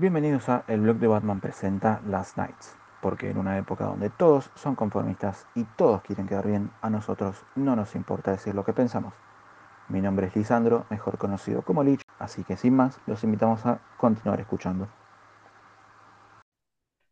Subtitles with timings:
[0.00, 4.48] Bienvenidos a El blog de Batman presenta Last Nights, porque en una época donde todos
[4.54, 8.72] son conformistas y todos quieren quedar bien, a nosotros no nos importa decir lo que
[8.72, 9.12] pensamos.
[9.88, 13.80] Mi nombre es Lisandro, mejor conocido como Lich, así que sin más, los invitamos a
[13.96, 14.86] continuar escuchando.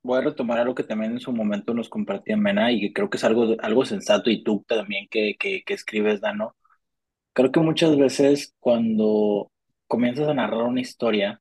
[0.04, 3.10] Voy a retomar algo que también en su momento nos compartía Mena y que creo
[3.10, 6.54] que es algo, algo sensato y tú también que, que, que escribes, Dano.
[7.32, 9.50] Creo que muchas veces cuando
[9.88, 11.40] comienzas a narrar una historia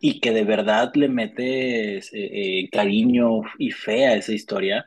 [0.00, 4.86] y que de verdad le metes eh, eh, cariño y fe a esa historia,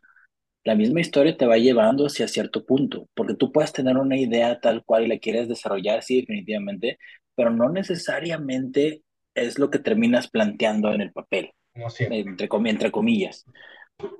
[0.63, 4.59] la misma historia te va llevando hacia cierto punto, porque tú puedes tener una idea
[4.59, 6.99] tal cual y la quieres desarrollar, sí, definitivamente,
[7.35, 9.03] pero no necesariamente
[9.35, 13.47] es lo que terminas planteando en el papel, No entre, comi- entre comillas.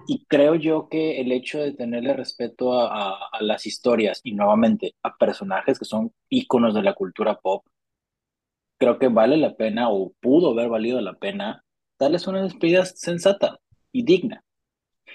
[0.08, 4.34] Y creo yo que el hecho de tenerle respeto a, a- a las historias y
[4.34, 7.66] nuevamente a personajes que son íconos de la cultura pop,
[8.82, 11.64] creo que vale la pena o pudo haber valido la pena
[12.00, 13.60] darles una despedida sensata
[13.92, 14.44] y digna.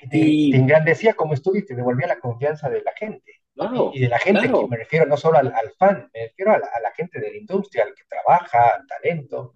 [0.09, 3.33] Te, Y- te engrandecía como estudio y te devolvía la confianza de la gente.
[3.55, 4.61] Claro, Y, de la gente, claro.
[4.61, 7.19] que me refiero no solo al, al fan, me refiero a la, a la gente
[7.19, 9.55] de la industria, al que trabaja, al talento.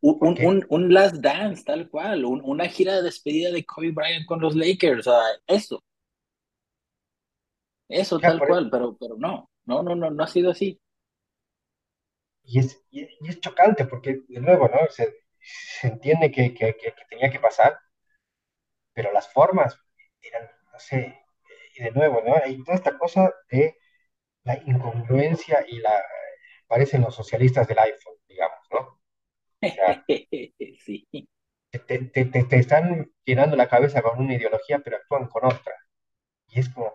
[0.00, 3.64] Un, un, Porque- un, un last dance, tal cual, un- una gira de despedida de
[3.64, 5.84] Kobe Bryant con los Lakers, o sea, eso.
[7.88, 10.80] Eso, tal cual, pero, pero no, no, no, no, no ha sido así.
[12.46, 14.88] Y es, y, es chocante porque, de nuevo, ¿no?
[14.90, 17.78] Se, se entiende que, que, que- que tenía que pasar,
[18.92, 19.78] pero las formas
[20.22, 21.18] eran, no sé,
[21.76, 22.34] y de nuevo, ¿no?
[22.36, 23.76] Hay toda esta cosa de
[24.44, 26.02] la incongruencia y la,
[26.68, 29.00] parecen los socialistas del iPhone, digamos, ¿no?
[29.74, 30.06] sea,
[30.84, 31.06] Sí,
[31.70, 35.74] te, te, te, te están llenando la cabeza con una ideología, pero actúan con otra.
[36.48, 36.92] Y es como,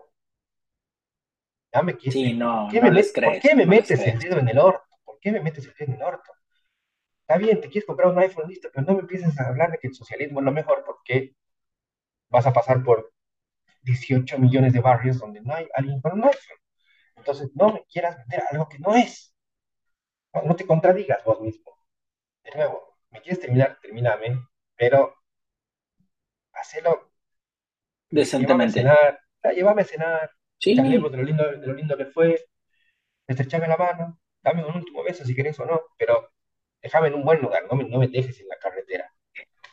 [1.72, 4.06] dame que sí, no, ¿por qué no me, les met- ¿por qué me no metes
[4.06, 4.84] el dedo en el orto?
[5.22, 6.32] ¿Por qué me metes el dedo en el orto?
[7.22, 9.78] Está bien, te quieres comprar un iPhone, listo, pero no me empieces a hablar de
[9.78, 11.34] que el socialismo es lo mejor porque
[12.30, 13.12] vas a pasar por
[13.82, 16.58] 18 millones de barrios donde no hay alguien con un iPhone.
[17.16, 19.34] Entonces, no me quieras vender algo que no es.
[20.34, 21.72] No, no te contradigas vos mismo.
[22.44, 24.46] De nuevo, me quieres terminar, termíname,
[24.76, 25.14] pero
[26.52, 27.10] hacelo.
[28.38, 28.72] Llévame a Decentemente.
[28.74, 29.20] cenar,
[29.54, 32.44] llévame a cenar, Sí, de lo lindo, de lo lindo que fue,
[33.28, 36.28] estrechame la mano, dame un último beso si querés o no, pero
[36.82, 39.12] déjame en un buen lugar, no me, no me dejes en la carretera.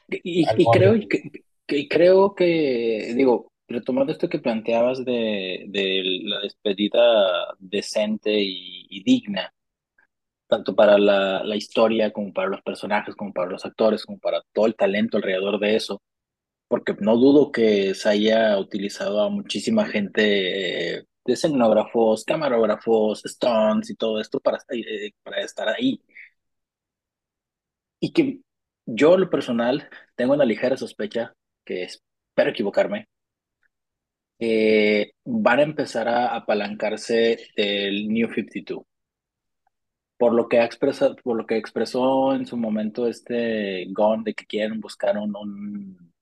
[0.07, 1.31] y, creo que,
[1.67, 9.03] y creo que, digo, retomando esto que planteabas de, de la despedida decente y, y
[9.03, 9.53] digna,
[10.47, 14.41] tanto para la, la historia como para los personajes, como para los actores, como para
[14.51, 16.01] todo el talento alrededor de eso,
[16.67, 23.89] porque no dudo que se haya utilizado a muchísima gente, eh, de escenógrafos, camarógrafos, stunts
[23.91, 26.01] y todo esto para, eh, para estar ahí.
[27.99, 28.39] Y que
[28.85, 31.33] yo, lo personal, tengo una ligera sospecha,
[31.65, 33.07] que espero equivocarme,
[34.39, 38.83] eh, van a empezar a apalancarse del New 52.
[40.17, 44.33] Por lo que ha expresado, por lo que expresó en su momento este Gunn de
[44.33, 46.13] que quieren buscar un, un,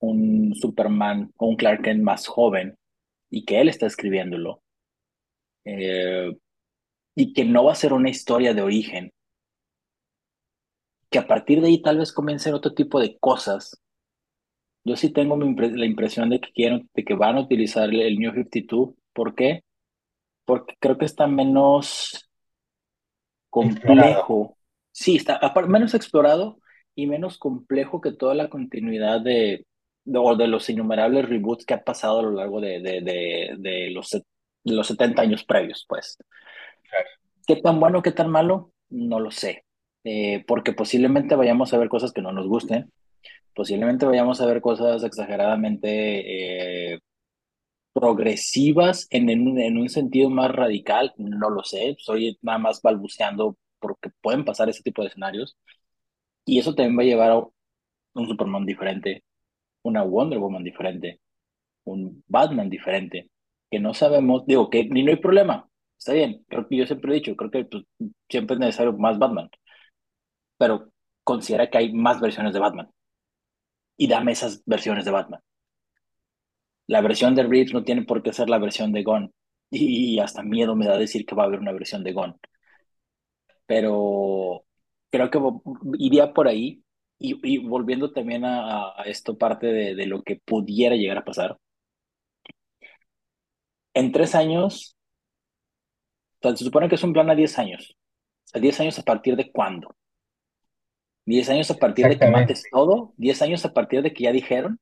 [0.00, 2.76] un Superman o un Clark Kent más joven
[3.30, 4.62] y que él está escribiéndolo.
[5.64, 6.32] eh,
[7.16, 9.12] y que no va a ser una historia de origen.
[11.10, 13.82] Que a partir de ahí tal vez comiencen otro tipo de cosas
[14.84, 17.90] Yo sí tengo mi impre- la impresión de que quieren, de que van a utilizar
[17.92, 18.94] el, New 52.
[19.12, 19.62] ¿Por qué?
[20.44, 22.28] Porque creo que está menos
[23.50, 24.56] complejo.
[24.92, 26.58] Sí, está menos explorado
[26.94, 29.66] y menos complejo que toda la continuidad de,
[30.14, 33.90] o de los innumerables reboots que ha pasado a lo largo de, de, de, de
[33.90, 34.22] los, de
[34.64, 36.18] los 70 años previos, pues.
[36.90, 37.08] Claro.
[37.46, 38.72] ¿Qué tan bueno, qué tan malo?
[38.90, 39.64] No lo sé.
[40.04, 42.92] Eh, porque posiblemente vayamos a ver cosas que no nos gusten
[43.54, 47.00] posiblemente vayamos a ver cosas exageradamente eh,
[47.92, 52.82] progresivas en, en, un- en un sentido más radical, no lo sé, estoy nada más
[52.82, 55.56] balbuceando porque pueden pasar ese tipo de escenarios
[56.44, 57.36] y eso también va a llevar a
[58.14, 59.24] un Superman diferente,
[59.86, 61.20] una Wonder Woman diferente,
[61.84, 63.30] un Batman diferente,
[63.70, 65.68] que no sabemos, digo que ni no hay problema,
[65.98, 67.84] está bien, creo que yo siempre he dicho, creo que pues,
[68.28, 69.50] siempre es necesario más Batman,
[70.58, 70.92] pero
[71.24, 72.90] considera que hay más versiones de Batman
[73.96, 75.40] y dame esas versiones de Batman.
[76.88, 79.32] La versión de Reeves no tiene por qué ser la versión de Gon.
[79.70, 82.38] Y hasta miedo me da decir que va a haber una versión de Gon.
[83.66, 84.64] Pero
[85.10, 85.38] creo que
[85.98, 86.82] iría por ahí.
[87.18, 91.24] Y, y volviendo también a, a esto parte de, de lo que pudiera llegar a
[91.24, 91.58] pasar.
[93.94, 94.96] En tres años,
[96.40, 97.96] o sea, se supone que es un plan a 10 años.
[98.52, 99.96] ¿A 10 años a partir de cuándo?
[101.24, 104.32] 10 años a partir de que mates todo, 10 años a partir de que ya
[104.32, 104.78] dijeron,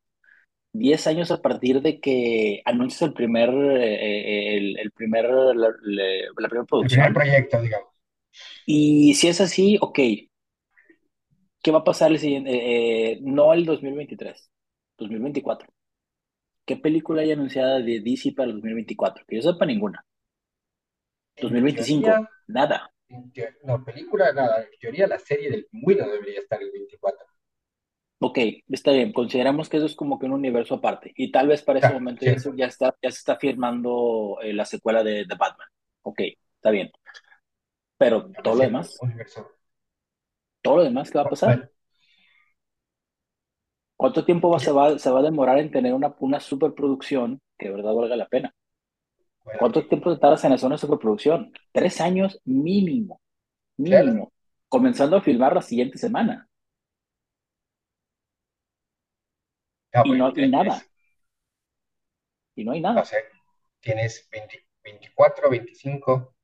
[0.72, 6.48] 10 años a partir de que anuncias el primer, eh, el, el, primer, la, la,
[6.48, 7.00] primera producción.
[7.00, 7.88] El primer proyecto, digamos.
[8.66, 9.98] Y si es así, ok.
[11.64, 12.50] ¿Qué va a pasar el siguiente?
[12.50, 14.50] Eh, eh, no el 2023,
[14.98, 15.66] 2024.
[16.66, 19.24] ¿Qué película hay anunciada de DC para el 2024?
[19.26, 20.04] Que yo sepa ninguna.
[21.40, 22.92] 2025, nada.
[23.62, 24.60] No, película, nada.
[24.60, 27.26] En teoría, la serie del pingüino debería estar el 24.
[28.18, 28.38] Ok,
[28.68, 29.14] está bien.
[29.14, 31.14] Consideramos que eso es como que un universo aparte.
[31.16, 35.02] Y tal vez para ese momento ya, está, ya se está firmando eh, la secuela
[35.02, 35.68] de, de, Batman.
[36.02, 36.20] Ok,
[36.56, 36.92] está bien.
[37.96, 38.98] Pero todo lo demás.
[40.64, 41.70] Todo lo demás, ¿qué va a pasar?
[43.96, 47.74] ¿Cuánto tiempo se, va, se va a demorar en tener una, una superproducción que de
[47.74, 48.54] verdad valga la pena?
[49.58, 51.52] ¿Cuánto tiempo te tardas en hacer una superproducción?
[51.72, 53.20] Tres años mínimo,
[53.76, 54.32] mínimo,
[54.68, 56.48] comenzando a filmar la siguiente semana.
[60.04, 60.82] y no hay nada.
[62.56, 62.96] Y no hay nada.
[63.00, 63.16] No sé,
[63.80, 64.28] tienes
[64.82, 66.34] 24, 25,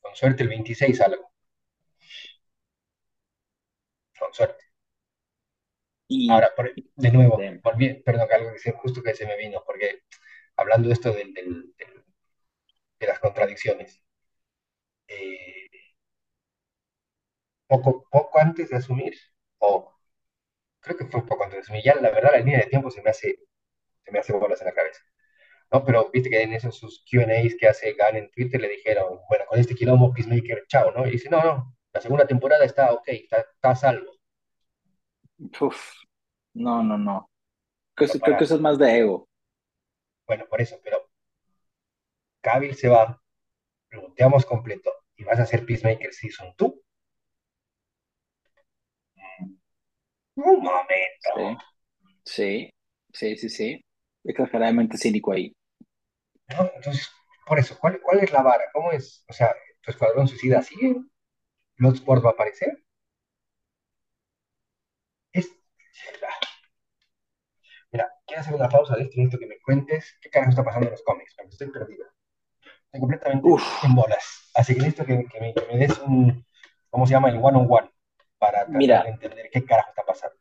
[0.00, 1.29] con suerte el 26 algo.
[4.20, 4.64] Con suerte.
[6.28, 6.50] Ahora,
[6.96, 7.38] de nuevo,
[8.04, 10.02] perdón, algo que justo que se me vino, porque
[10.56, 11.32] hablando de esto del
[13.00, 14.00] de las contradicciones.
[15.08, 15.68] Eh,
[17.66, 19.14] poco, poco antes de asumir,
[19.58, 19.92] o
[20.80, 23.02] creo que fue poco antes de asumir, ya la verdad la línea de tiempo se
[23.02, 23.38] me hace,
[24.04, 25.02] se me hace bolas en la cabeza.
[25.72, 25.84] ¿no?
[25.84, 29.46] Pero viste que en esos sus QAs que hace Gan en Twitter le dijeron, bueno,
[29.48, 31.06] con este quilombo Peacemaker, chao, ¿no?
[31.06, 34.12] Y dice, no, no, la segunda temporada está ok, está, está a salvo.
[35.60, 35.92] Uf,
[36.54, 37.30] no, no, no.
[37.94, 39.28] Creo, creo que eso es más de ego.
[40.26, 41.10] Bueno, por eso, pero
[42.42, 43.18] Cavill se va,
[43.88, 46.74] pregunteamos completo y vas a hacer Peacemaker Season 2.
[50.36, 51.62] Un momento.
[52.24, 52.70] Sí,
[53.12, 53.84] sí, sí, sí.
[54.24, 55.52] Exageradamente cínico ahí.
[56.48, 57.08] Entonces,
[57.46, 58.64] por eso, ¿cuál, ¿cuál es la vara?
[58.72, 59.24] ¿Cómo es?
[59.28, 60.96] O sea, ¿tu escuadrón suicida sigue?
[61.80, 62.84] ¿Bloodsport va a aparecer?
[65.32, 65.50] Es...
[67.90, 70.86] Mira, quiero hacer una pausa de esto necesito que me cuentes qué carajo está pasando
[70.86, 72.06] en los cómics, porque estoy perdido
[72.98, 73.48] completamente
[73.84, 74.50] en bolas.
[74.54, 76.44] Así que necesito que, que, me, que, me, des un,
[76.90, 77.30] ¿cómo se llama?
[77.30, 77.90] El one-on-one
[78.38, 80.36] para tratar de entender qué carajo está pasando.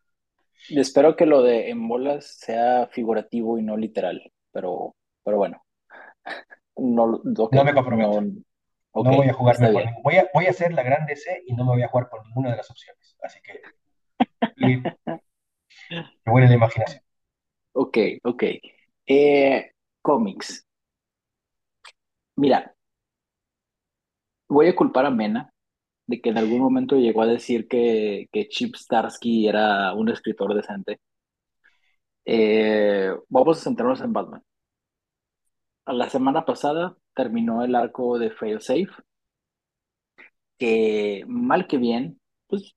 [0.69, 5.63] Espero que lo de en bolas sea figurativo y no literal, pero, pero bueno.
[6.81, 8.21] No, no me comprometo.
[8.21, 8.41] No,
[8.93, 9.83] voy a jugar mejor.
[10.03, 12.25] Voy a, voy a hacer la grande C y no me voy a jugar por
[12.25, 13.15] ninguna de las opciones.
[13.21, 13.61] Así que.
[15.89, 17.01] me voy a la imaginación.
[17.73, 18.43] Ok, ok.
[19.05, 19.71] Eh,
[20.01, 20.65] cómics.
[22.35, 22.73] Mira,
[24.47, 25.51] voy a culpar a Mena
[26.07, 30.53] de que en algún momento llegó a decir que, que Chip Starsky era un escritor
[30.55, 30.99] decente.
[32.25, 34.43] Eh, vamos a centrarnos en Batman.
[35.85, 38.87] La semana pasada terminó el arco de Failsafe,
[40.57, 42.17] que mal que bien,
[42.47, 42.75] pues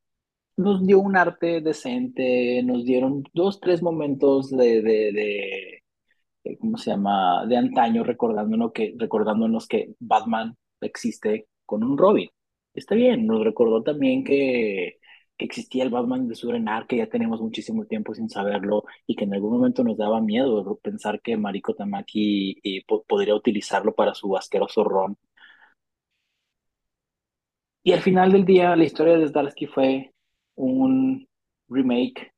[0.57, 7.47] nos dio un arte decente, nos dieron dos, tres momentos de, de ¿cómo se llama?,
[7.47, 12.29] de antaño, recordándonos que, recordándonos que Batman existe con un Robin.
[12.75, 14.99] Está bien, nos recordó también que,
[15.37, 19.25] que existía el Batman de Surenar, que ya tenemos muchísimo tiempo sin saberlo y que
[19.25, 24.37] en algún momento nos daba miedo pensar que Mariko Tamaki eh, podría utilizarlo para su
[24.37, 25.17] asqueroso ron.
[27.85, 30.13] Y al final del día, la historia de Zdarsky fue
[30.55, 31.29] un
[31.69, 32.33] remake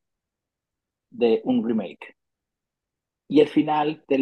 [1.10, 2.16] de un remake.
[3.28, 4.18] Y el final de,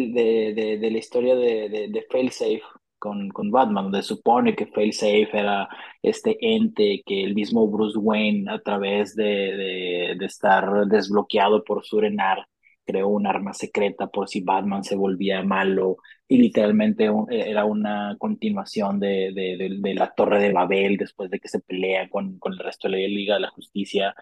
[0.55, 2.61] de, de, la historia de, de, Failsafe
[3.03, 5.67] con, con Batman, donde supone que Failsafe era
[6.01, 12.47] este ente que el mismo Bruce Wayne, a través de, estar desbloqueado por Surenar,
[12.85, 15.97] creó un arma secreta por si Batman se volvía malo
[16.29, 21.49] y literalmente era una continuación de, de, de, la Torre de Babel después de que
[21.49, 24.15] se pelea con, con el resto de la Liga de la Justicia.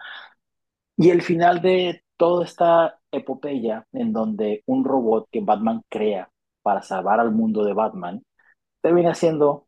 [0.96, 6.30] Y el final de toda esta epopeya en donde un robot que Batman crea
[6.62, 8.22] para salvar al mundo de Batman
[8.82, 9.66] termina siendo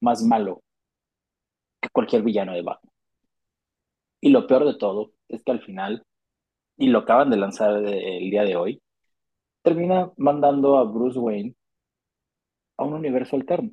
[0.00, 0.62] más malo
[1.80, 2.92] que cualquier villano de Batman.
[4.20, 6.02] Y lo peor de todo es que al final,
[6.76, 8.82] y lo acaban de lanzar el día de hoy,
[9.62, 11.54] termina mandando a Bruce Wayne
[12.78, 13.70] a un universo alterno.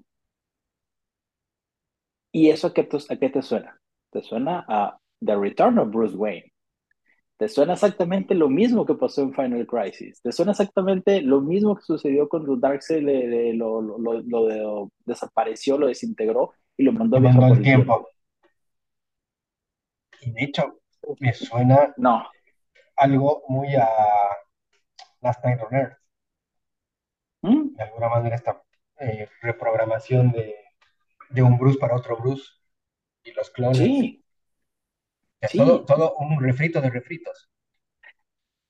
[2.32, 3.80] ¿Y eso a qué, a qué te suena?
[4.12, 6.52] Te suena a The Return of Bruce Wayne
[7.38, 10.22] te suena exactamente lo mismo que pasó en Final Crisis.
[10.22, 16.84] Te suena exactamente lo mismo que sucedió cuando Darkseid lo, lo, desapareció, lo desintegró y
[16.84, 18.08] lo mandó, a el tiempo.
[20.22, 20.80] Y de hecho,
[21.20, 22.26] me suena No,
[22.96, 23.88] algo muy a
[25.22, 25.98] Last Night on Earth.
[27.42, 27.76] ¿Mm?
[27.76, 28.62] De alguna manera esta
[29.00, 30.56] eh, reprogramación de,
[31.30, 32.46] de un Bruce para otro Bruce
[33.24, 33.78] y los clones.
[33.78, 34.25] sí,
[35.42, 35.86] Es todo, sí.
[35.88, 37.50] todo un refrito de refritos.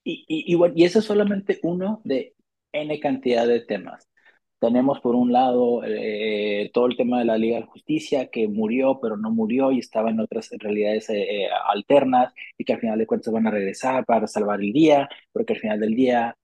[0.04, 2.36] Y, y, y, bueno, y eso es solamente uno de
[2.72, 4.10] N cantidad de temas.
[4.60, 9.00] Tenemos por un lado eh, todo el tema de la Liga de Justicia, que murió,
[9.02, 13.08] pero no murió y estaba en otras realidades eh, alternas y que al final de
[13.08, 16.36] cuentas van a regresar para salvar el día, porque al final del día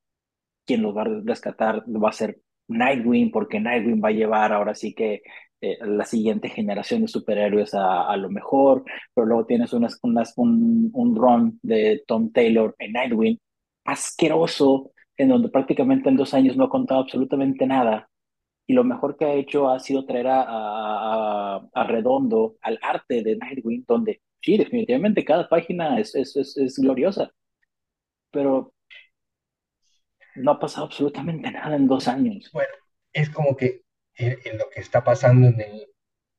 [0.66, 4.76] quien los va a rescatar va a ser Nightwing, porque Nightwing va a llevar ahora
[4.76, 5.22] sí que
[5.62, 10.34] eh, la siguiente generación de superhéroes a, a, lo mejor, pero luego tienes unas, unas,
[10.38, 13.40] un, un run de Tom Taylor en Nightwing
[13.86, 18.10] asqueroso, en donde prácticamente en dos años no ha contado absolutamente nada.
[18.68, 23.22] Y lo mejor que ha hecho ha sido traer a, a, a Redondo al arte
[23.24, 27.32] de Nightwing, donde sí, definitivamente cada página es, es, es, es gloriosa,
[28.32, 28.74] pero
[30.36, 32.50] no ha pasado absolutamente nada en dos años.
[32.52, 32.74] Bueno,
[33.14, 33.82] es como que
[34.26, 35.88] en, en lo que está pasando en el,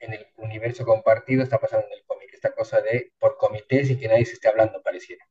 [0.01, 3.99] en el universo compartido está pasando en el cómic, esta cosa de por comités y
[3.99, 5.25] que nadie se esté hablando, pareciera.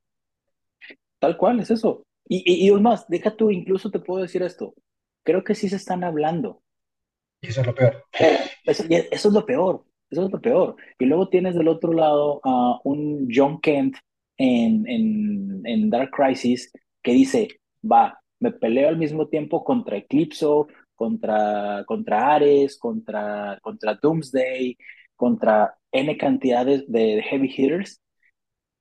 [1.20, 2.04] Tal cual, es eso.
[2.28, 4.74] Y, y, y más, deja tú, incluso te puedo decir esto.
[5.24, 6.64] Creo que sí se están hablando.
[7.42, 8.06] Y eso es lo peor.
[8.64, 9.84] Eso, eso es lo peor.
[10.12, 10.76] Eso es lo peor.
[11.00, 13.96] Y luego tienes del otro lado a uh, un John Kent
[14.38, 17.48] en, en, en Dark Crisis que dice,
[17.84, 20.68] va, me peleo al mismo tiempo contra Eclipso,
[21.02, 24.78] contra, contra Ares, contra, contra Doomsday,
[25.16, 28.00] contra N cantidades de, heavy hitters,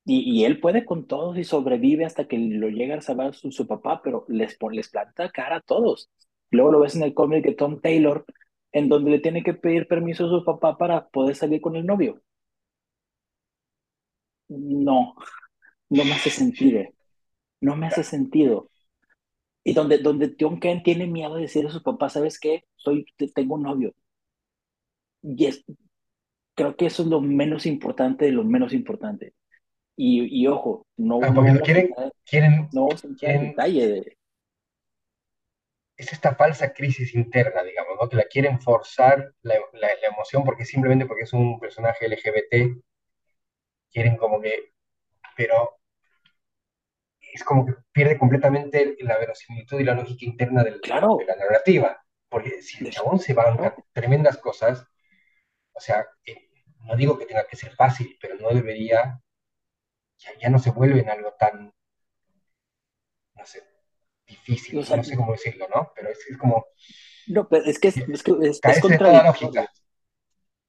[0.05, 3.51] y, y, él puede con todos y sobrevive hasta que lo llega a salvar su,
[3.53, 6.11] su papá, pero les, les planta cara a todos.
[6.51, 8.27] Luego lo ves en el cómic de Tom Taylor,
[8.73, 11.87] en donde le tiene que pedir permiso a su papá para poder salir con el
[11.87, 12.21] novio.
[14.49, 15.15] No,
[15.89, 16.83] no me hace sentido.
[17.63, 18.71] No me hace sentido.
[19.63, 22.65] Y donde, donde John Ken tiene miedo de decir a su papá, ¿sabes qué?
[22.77, 23.95] Soy, tengo un novio.
[25.23, 25.65] Y es,
[26.55, 29.35] creo que eso es lo menos importante de lo menos importante.
[29.97, 33.89] Y, y ojo, no, ah, porque no, quieren, entrar, quieren, no a quieren, en detalle
[33.89, 34.19] de...
[35.97, 38.09] Es esta falsa crisis interna, digamos, ¿no?
[38.09, 42.83] Que la quieren forzar la, la, la emoción porque simplemente porque es un personaje LGBT,
[43.91, 44.73] quieren como que,
[45.37, 45.80] pero
[47.33, 51.19] es como que pierde completamente la verosimilitud y la lógica interna del, Claro.
[51.19, 52.03] de la narrativa.
[52.29, 53.85] Porque si el chabón se banca Claro.
[53.93, 54.87] tremendas cosas,
[55.73, 56.51] o sea, eh,
[56.87, 59.21] no digo que tenga que ser fácil, pero no debería,
[60.19, 61.73] ya, ya no se vuelve en algo tan,
[63.37, 63.63] no sé,
[64.27, 65.93] difícil, O sea, no sé cómo decirlo, ¿no?
[65.97, 66.67] Pero es, es como,
[67.27, 69.23] No, pero es que es, es, que es, es contradictorio.
[69.25, 69.71] lógica.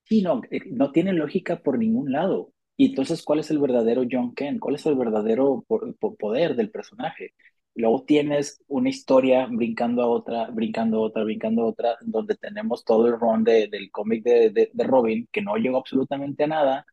[0.03, 2.53] Sí, no, eh, no tiene lógica por ningún lado.
[2.81, 4.57] Y entonces, ¿cuál es el verdadero John Ken?
[4.59, 7.33] ¿Cuál es el verdadero po- po- poder del personaje?
[7.75, 12.83] Luego tienes una historia brincando a otra, brincando a otra, brincando a otra, donde tenemos
[12.83, 16.85] todo el run de, del cómic de, Robin, que no llegó absolutamente a nada,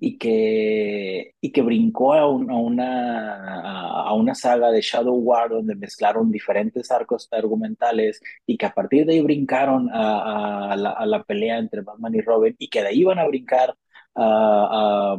[0.00, 3.62] y que, y que brincó a, un- a una,
[4.08, 9.06] a una saga de Shadow War donde mezclaron diferentes arcos argumentales y que a partir
[9.06, 12.82] de ahí brincaron a, a la, a la pelea entre Batman y Robin y que
[12.82, 13.74] de ahí iban a brincar
[14.18, 15.16] a,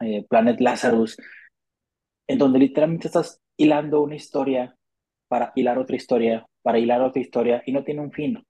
[0.00, 1.16] eh, Planet Lazarus,
[2.26, 4.76] en donde literalmente estás hilando una historia
[5.28, 8.44] para hilar otra historia, para hilar otra historia y no tiene un fin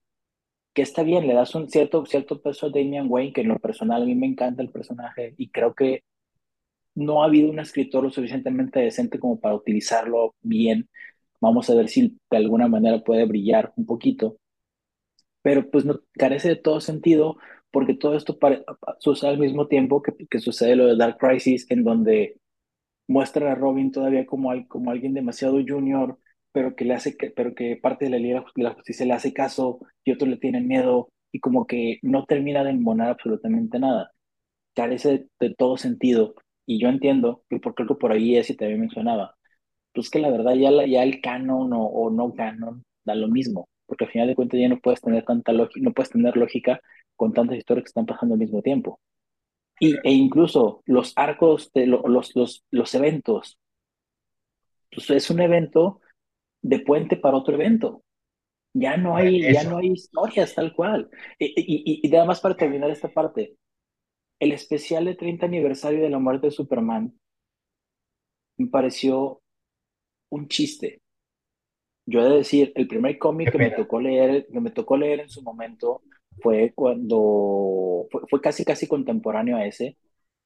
[0.74, 3.58] que está bien, le das un cierto, cierto peso a Damian Wayne, que en lo
[3.60, 6.02] personal a mí me encanta el personaje y creo que
[6.94, 10.88] no ha habido un escritor lo suficientemente decente como para utilizarlo bien.
[11.40, 14.38] Vamos a ver si de alguna manera puede brillar un poquito,
[15.42, 17.36] pero pues no, carece de todo sentido
[17.74, 18.38] porque todo esto
[19.00, 22.36] sucede al mismo tiempo que, que sucede lo de Dark Crisis, en donde
[23.08, 26.18] muestra a Robin todavía como, al, como alguien demasiado junior,
[26.52, 29.32] pero que le hace pero que parte de la Liga de la Justicia le hace
[29.32, 34.12] caso y otros le tienen miedo y como que no termina de embonar absolutamente nada.
[34.74, 36.34] Carece de, de todo sentido.
[36.66, 39.36] Y yo entiendo, y por, creo que por ahí es y también mencionaba,
[39.92, 43.28] pues que la verdad ya, la, ya el canon o, o, no canon da lo
[43.28, 46.36] mismo, porque al final de cuentas ya no puedes tener tanta lógica, no puedes tener
[46.36, 46.80] lógica
[47.16, 49.00] con tantas historias que están pasando al mismo tiempo.
[49.80, 53.58] Y, e incluso los arcos, de lo, los, los, los eventos,
[54.90, 56.00] pues es un evento
[56.62, 58.02] de puente para otro evento.
[58.72, 61.08] Ya no hay, Bueno, ya no hay historias tal cual.
[61.38, 63.56] Y, y, y, nada más para terminar esta parte,
[64.40, 67.18] el especial de 30 aniversario de la muerte de Superman
[68.56, 69.40] me pareció
[70.30, 71.00] un chiste.
[72.06, 75.20] Yo he de decir, el primer cómic que me tocó leer, que me tocó leer
[75.20, 76.02] en su momento
[76.42, 79.96] fue cuando fue, casi casi contemporáneo a ese,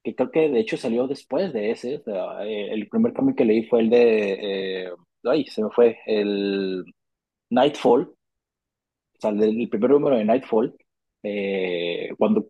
[0.03, 2.03] que creo que de hecho salió después de ese.
[2.07, 4.91] Eh, el primer cómic que leí fue el de, eh,
[5.25, 6.85] ay, se me fue, el
[7.51, 8.03] Nightfall,
[9.19, 10.77] o sea, el, primer número de Nightfall,
[11.23, 12.47] eh, cuando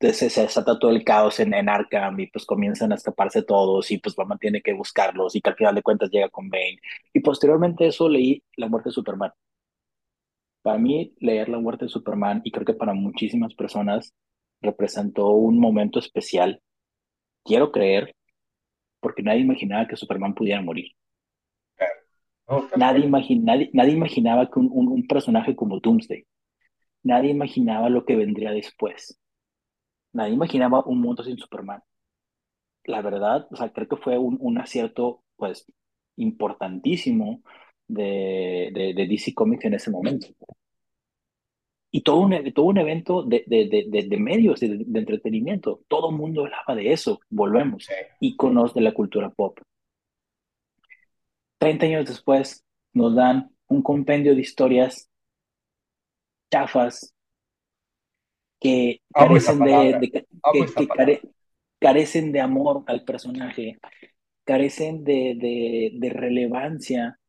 [0.00, 3.90] se, se, desata todo el caos en, en, Arkham y pues comienzan a escaparse todos
[3.90, 6.78] y pues Batman tiene que buscarlos y que al final de cuentas llega con Bane.
[7.14, 9.32] Y posteriormente eso leí La muerte de Superman.
[10.64, 14.14] Para mí, leer La muerte de Superman, y creo que para muchísimas personas,
[14.62, 16.62] representó un momento especial
[17.44, 18.16] quiero creer,
[19.00, 20.92] porque nadie imaginaba que Superman pudiera morir.
[22.76, 26.26] nadie, nadie, imaginaba que un, personaje como Doomsday,
[27.02, 29.20] nadie imaginaba lo que vendría después.
[30.14, 31.82] Nadie imaginaba un mundo sin Superman.
[32.84, 35.70] La verdad, o sea, creo que fue un, acierto, pues,
[36.16, 37.42] importantísimo
[37.88, 40.26] de, de, de DC Comics en ese momento
[41.94, 45.80] y todo un, todo un evento de, de, de, de medios, de, entretenimiento.
[45.86, 47.20] Todo el mundo hablaba de eso.
[47.30, 47.88] Volvemos.
[48.18, 49.60] Íconos de la cultura pop.
[51.56, 52.64] Treinta años después
[52.94, 55.08] nos dan un compendio de historias
[56.50, 57.14] chafas
[58.58, 61.20] que carecen de, que,
[61.78, 63.78] carecen de amor al personaje,
[64.42, 67.20] carecen de, de, relevancia.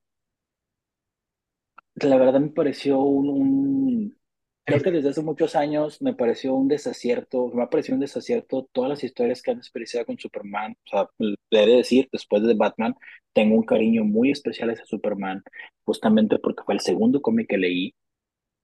[1.95, 4.15] La verdad me pareció un
[4.65, 8.67] Creo que desde hace muchos años me pareció un desacierto, me ha parecido un desacierto
[8.71, 10.75] todas las historias que han experienciado con Superman.
[10.85, 12.95] O sea, le he de decir, después de Batman,
[13.31, 15.43] tengo un cariño muy especial hacia Superman,
[15.85, 17.93] justamente porque fue el segundo cómic que leí.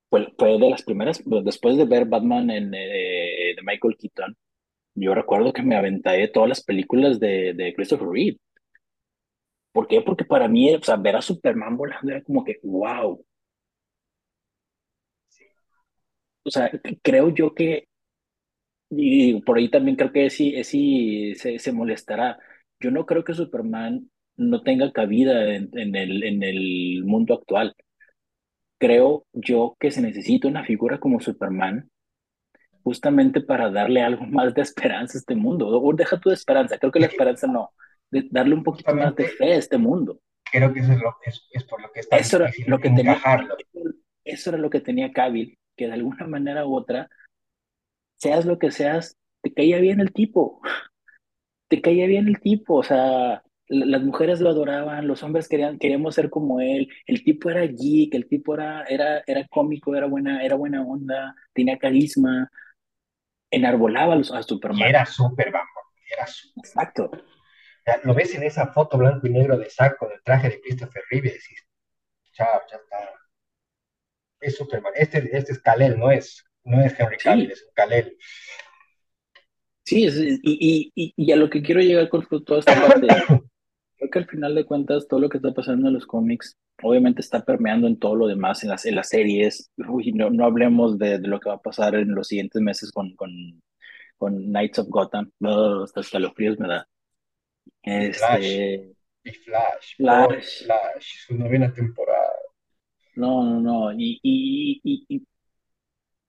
[0.09, 4.35] Fue, fue de las primeras, después de ver Batman en, eh, de Michael Keaton,
[4.95, 8.39] yo recuerdo que me aventé todas las películas de, de Christopher Reeve.
[9.74, 10.01] ¿Por qué?
[10.01, 13.24] Porque para mí, o sea, ver a Superman volando era como que, wow,
[16.44, 16.70] o sea,
[17.03, 17.88] creo yo que,
[18.90, 22.38] y por ahí también creo que sí, sí se, se molestará.
[22.79, 27.75] Yo no creo que Superman no tenga cabida en, en, el, en el mundo actual.
[28.79, 31.90] Creo yo que se necesita una figura como Superman
[32.84, 35.68] justamente para darle algo más de esperanza a este mundo.
[35.70, 37.72] O deja tu esperanza, creo que la esperanza no,
[38.11, 40.19] de darle un poquito más de fe a este mundo.
[40.51, 42.89] Creo que eso es, lo, es, es por lo que está eso era lo que
[42.89, 43.21] tenía,
[44.25, 47.09] Eso era lo que tenía Cavill que de alguna manera u otra,
[48.17, 50.61] seas lo que seas, te caía bien el tipo,
[51.67, 56.15] te caía bien el tipo, o sea, las mujeres lo adoraban, los hombres querían, queríamos
[56.15, 60.43] ser como él, el tipo era geek, el tipo era, era, era cómico, era buena,
[60.43, 62.51] era buena onda, tenía carisma,
[63.50, 64.87] enarbolaba a Superman.
[64.87, 65.65] era Superman,
[66.11, 66.63] era Superman.
[66.63, 67.11] Exacto.
[68.03, 71.29] Lo ves en esa foto blanco y negro de saco del traje de Christopher Reeve
[71.29, 71.67] y decís,
[72.33, 73.09] chao, ya está,
[74.39, 74.94] es Superman.
[74.96, 78.17] Este, este es Kalel, no es, no es Henry Cavill, es Kalel.
[79.83, 80.07] Sí,
[80.44, 83.07] y, y, y, a lo que quiero llegar con toda esta parte,
[83.98, 87.22] creo que al final de cuentas todo lo que está pasando en los cómics obviamente
[87.22, 89.72] está permeando en todo lo demás, en las, en las series.
[89.77, 92.91] Uy, no, no hablemos de, de, lo que va a pasar en los siguientes meses
[92.91, 93.31] con, con,
[94.17, 95.31] con Knights of Gotham.
[95.39, 96.87] No, hasta escalofríos me da.
[97.83, 98.94] Este...
[99.24, 99.96] Y Flash.
[99.98, 100.63] Flash.
[100.65, 102.33] Flash, su novena temporada.
[103.15, 103.94] No, no, no.
[103.94, 105.27] Y, y, y,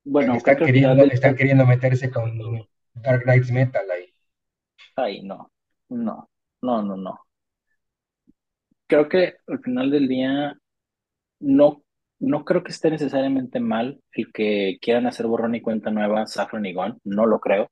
[0.04, 2.38] bueno, están queriendo, están queriendo meterse con
[2.94, 4.12] Dark Knights Metal ahí.
[4.96, 5.50] Ay, no,
[5.88, 6.28] no,
[6.60, 7.20] no, no, no.
[8.86, 10.54] Creo que al final del día
[11.40, 11.82] no,
[12.18, 16.66] no creo que esté necesariamente mal el que quieran hacer borrón y cuenta nueva Saffron
[16.66, 17.70] y Gon, no lo creo.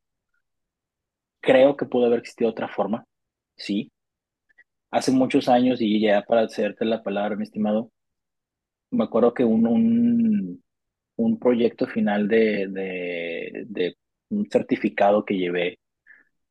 [1.41, 3.05] Creo que pudo haber existido otra forma,
[3.61, 3.93] sí.
[4.91, 7.91] Hace muchos años, y ya para hacerte la palabra, mi estimado,
[8.91, 10.65] me acuerdo que un, un,
[11.17, 13.97] un proyecto final de, de, de,
[14.31, 15.79] un certificado que llevé,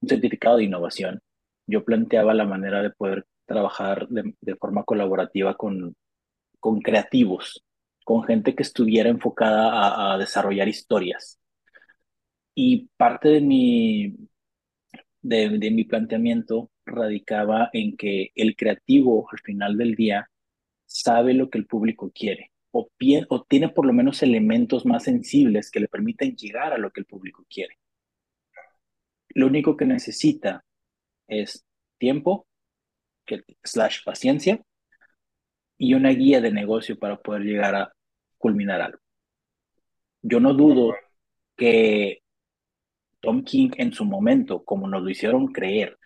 [0.02, 1.22] un certificado de innovación,
[1.68, 5.96] yo planteaba la manera de poder trabajar de, de forma colaborativa con,
[6.60, 7.64] con creativos,
[8.06, 11.40] con gente que estuviera enfocada a, a desarrollar historias.
[12.56, 14.16] Y parte de mi,
[15.22, 20.30] de, de, mi planteamiento radicaba en que el creativo al final del día
[20.86, 22.90] sabe lo que el público quiere o,
[23.30, 27.02] o tiene por lo menos elementos más sensibles que le permiten llegar a lo que
[27.02, 27.78] el público quiere.
[29.30, 30.64] Lo único que necesita
[31.28, 31.66] es
[31.98, 32.48] tiempo,
[33.26, 34.62] que, slash paciencia,
[35.78, 37.94] y una guía de negocio para poder llegar a
[38.38, 39.00] culminar algo.
[40.22, 40.96] Yo no dudo
[41.56, 42.22] que
[43.20, 45.98] Tom King en su momento, como nos lo hicieron creer,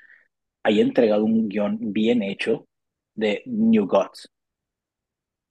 [0.63, 2.67] haya entregado un guion bien hecho
[3.15, 4.30] de New Gods,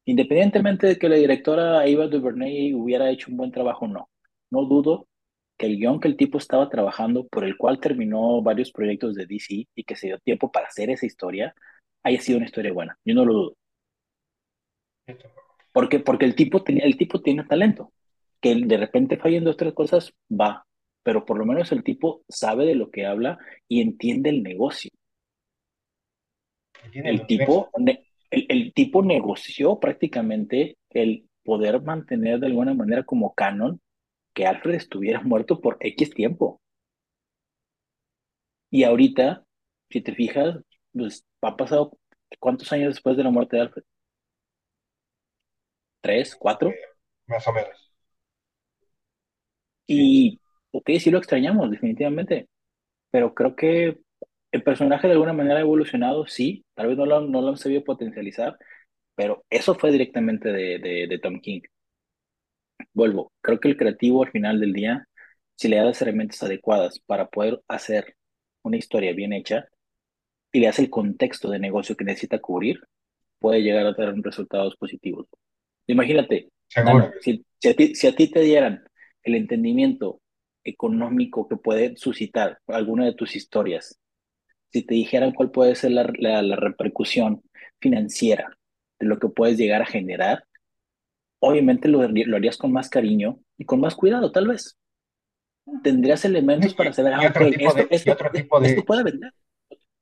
[0.05, 4.11] Independientemente de que la directora Eva DuVernay hubiera hecho un buen trabajo o no,
[4.51, 5.07] no dudo
[5.57, 9.27] que el guion que el tipo estaba trabajando, por el cual terminó varios proyectos de
[9.27, 11.55] DC y que se dio tiempo para hacer esa historia,
[12.03, 12.99] haya sido una historia buena.
[13.05, 13.57] Yo no lo dudo.
[15.73, 17.93] Porque, porque el, tipo tenía, el tipo tiene talento.
[18.41, 20.67] Que de repente fallen dos tres cosas, va.
[21.05, 24.91] Pero por lo menos el tipo sabe de lo que habla y entiende el negocio.
[26.93, 27.71] El tipo,
[28.31, 33.81] el, el tipo negoció prácticamente el poder mantener de alguna manera como canon
[34.35, 36.61] que Alfred estuviera muerto por X tiempo.
[38.71, 39.45] Y ahorita,
[39.91, 40.59] si te fijas,
[40.93, 41.99] pues ha pasado
[42.39, 43.83] cuántos años después de la muerte de Alfred?
[46.01, 46.35] ¿Tres?
[46.35, 46.71] ¿Cuatro?
[46.71, 46.77] Eh,
[47.27, 47.93] más o menos.
[49.87, 50.41] Y,
[50.71, 52.49] ok, sí lo extrañamos, definitivamente.
[53.11, 53.99] Pero creo que
[54.53, 56.65] el personaje de alguna manera ha evolucionado, sí.
[56.75, 58.57] Tal vez no lo, no lo han sabido potencializar,
[59.15, 61.63] pero eso fue directamente de, de, de Tom King.
[62.93, 65.07] Vuelvo, creo que el creativo al final del día,
[65.57, 68.17] si le da las herramientas adecuadas para poder hacer
[68.63, 69.67] una historia bien hecha
[70.53, 72.81] y le hace el contexto de negocio que necesita cubrir,
[73.39, 75.27] puede llegar a tener resultados positivos.
[75.87, 76.51] Imagínate,
[77.21, 78.85] si, a ti, si a ti te dieran
[79.23, 80.21] el entendimiento
[80.65, 83.99] económico que puede suscitar alguna de tus historias,
[84.73, 87.43] si te dijeran cuál puede ser la, la, la repercusión
[87.79, 88.57] financiera
[88.99, 90.45] de lo que puedes llegar a generar,
[91.41, 94.79] obviamente lo, lo, harías con más cariño y con más cuidado, tal vez.
[95.83, 99.33] Tendrías elementos para saber, ah, okay, esto, de, esto, otro tipo de, esto puede vender.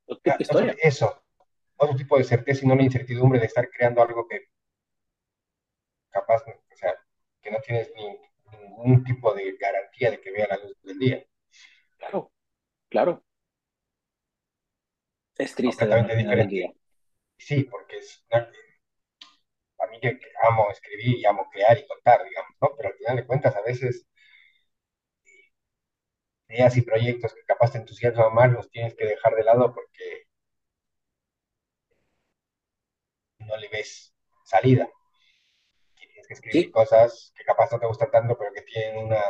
[0.06, 0.34] Otro,
[0.82, 1.22] eso,
[1.76, 4.48] otro tipo de certeza y no la incertidumbre de estar creando algo que
[6.10, 6.94] capaz, o sea,
[7.40, 8.18] que no tienes ni,
[8.66, 11.24] ningún tipo de garantía de que vea la luz del día.
[11.98, 12.32] Claro,
[12.88, 13.24] claro.
[15.40, 15.86] Es triste.
[15.86, 16.76] Completamente diferente.
[17.38, 18.50] Sí, porque es una,
[19.78, 22.76] a mí que, amo escribir y amo crear y contar, digamos, ¿no?
[22.76, 24.06] Pero al final de cuentas, a veces
[26.48, 30.26] ideas y proyectos que capaz te entusiasman más los tienes que dejar de lado porque
[33.38, 34.88] no le ves salida.
[35.94, 36.70] Tienes que escribir sí.
[36.70, 39.22] cosas que capaz no te gustan tanto, pero que tienen una,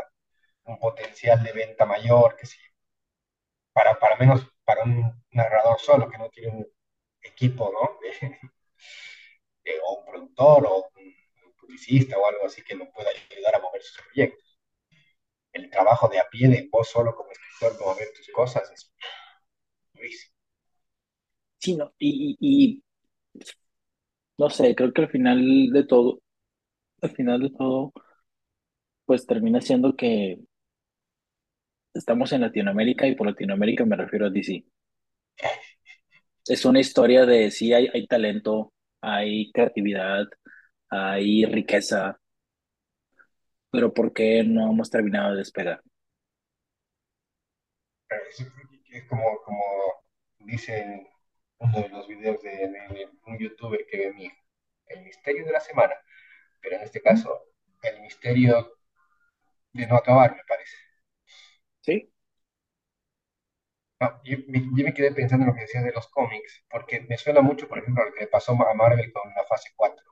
[0.65, 2.59] un potencial de venta mayor, que sí.
[3.73, 6.67] Para, para menos para un narrador solo, que no tiene un
[7.23, 7.99] equipo, ¿no?
[9.87, 11.15] O un productor o un,
[11.61, 14.59] publicista o algo así que lo pueda ayudar a mover sus proyectos.
[15.53, 18.93] El trabajo de a pie de vos solo como escritor, mover tus cosas es
[19.93, 20.35] durísimo.
[21.59, 22.83] Sí, no, y,
[24.39, 26.21] no sé, creo que al final de todo,
[27.03, 27.93] al final de todo,
[29.05, 30.39] pues termina siendo que
[31.95, 34.65] estamos en Latinoamérica y por Latinoamérica me refiero a DC.
[36.47, 40.27] Es una historia de sí hay, talento, hay creatividad,
[40.89, 42.19] hay riqueza,
[43.71, 45.83] pero ¿por qué no hemos terminado de despegar?
[48.91, 49.65] Es como, como
[50.41, 51.09] dice
[51.59, 54.43] uno de los videos de, un youtuber que ve mi hijo,
[54.87, 55.95] el misterio de la semana,
[56.61, 57.45] pero en este caso,
[57.83, 58.77] el misterio
[59.73, 60.90] de no acabar, me parece.
[61.91, 62.09] ¿Sí?
[64.25, 67.41] Yo, yo, me quedé pensando en lo que decías de los cómics, porque me suena
[67.41, 70.05] mucho, por ejemplo, lo que le pasó a Marvel con la fase 4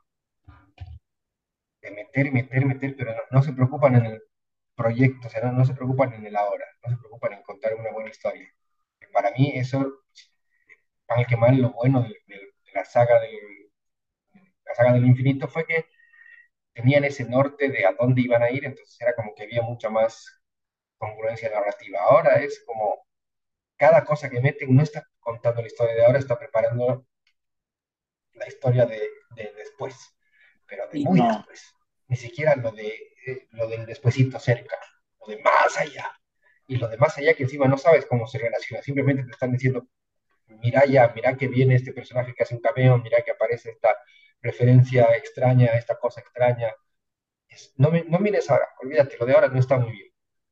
[1.82, 4.22] de meter meter meter, pero no, no, se preocupan en el
[4.76, 7.74] proyecto, o sea, no, no, se preocupan en el ahora, no se preocupan en contar
[7.74, 8.48] una buena historia.
[9.12, 10.02] Para mí eso,
[11.08, 13.70] mal que mal, lo bueno de, de, de la saga del
[14.64, 15.86] la saga del infinito fue que
[16.74, 19.90] tenían ese norte de a dónde iban a ir, entonces era como que había mucha
[19.90, 20.37] más
[20.98, 22.00] congruencia narrativa.
[22.02, 23.06] Ahora es como
[23.76, 27.06] cada cosa que meten no está contando la historia de ahora, está preparando
[28.34, 29.00] la historia de,
[29.34, 30.14] de después
[30.68, 31.28] pero de muy no.
[31.38, 31.74] después.
[32.08, 32.88] Ni siquiera lo, de,
[33.26, 34.76] eh, lo del despuesito cerca,
[35.20, 36.10] lo de más allá.
[36.66, 39.52] Y lo de más allá que encima no sabes cómo se relaciona, simplemente te están
[39.52, 39.88] diciendo,
[40.46, 43.96] mira ya, mira que viene este personaje que hace un cameo, mira que aparece esta
[44.42, 46.74] referencia extraña, esta cosa extraña.
[47.48, 50.08] Es, no, no mires ahora, olvídate, lo de ahora no está muy bien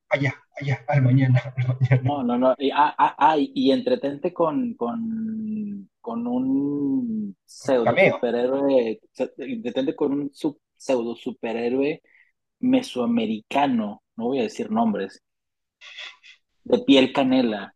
[0.09, 2.03] allá, allá, al mañana, al mañana.
[2.03, 2.55] No, no, no.
[2.59, 9.01] Y, ah, ah, ah, y entretente con, con, con un pseudo superhéroe,
[9.39, 12.03] entretente con un sub, pseudo superhéroe
[12.61, 15.23] mesoamericano, no voy a decir nombres,
[16.65, 17.75] de piel canela,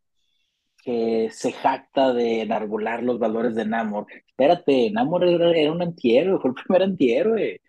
[0.85, 4.07] que se jacta de enarbolar los valores de Namor.
[4.29, 7.61] Espérate, Namor era, era un antihéroe, fue el primer antihéroe.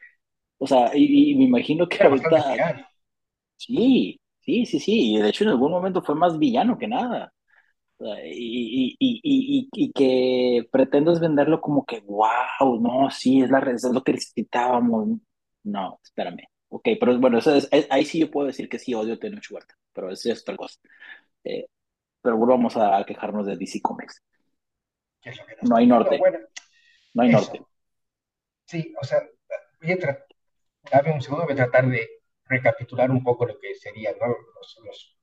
[0.59, 2.91] O sea, y, y me imagino que Era ahorita...
[3.57, 7.33] Sí, Sí, sí, sí, y de hecho en algún momento fue más villano que nada.
[8.25, 13.83] Y, y, y, y, que pretendas venderlo como que, wow, no, sí, es, la, es
[13.85, 15.09] lo que necesitábamos.
[15.63, 16.43] No, espérame.
[16.69, 19.43] Ok, pero bueno, eso es, es- ahí sí yo puedo decir que sí odio Tenoch
[19.51, 20.79] Huerta, pero eso es otra cosa.
[21.43, 21.67] Eh,
[22.21, 24.21] pero volvamos a, a quejarnos de DC Comics.
[25.21, 26.17] que es lo que nos No hay norte.
[26.19, 26.37] bueno,
[27.13, 27.31] No hay eso.
[27.31, 27.61] norte.
[28.65, 29.19] Sí, o sea,
[29.81, 29.97] voy a
[30.91, 32.07] dame un segundo, voy a tratar de
[32.51, 34.27] recapitular un poco lo que serían, ¿no?
[34.27, 35.17] Los,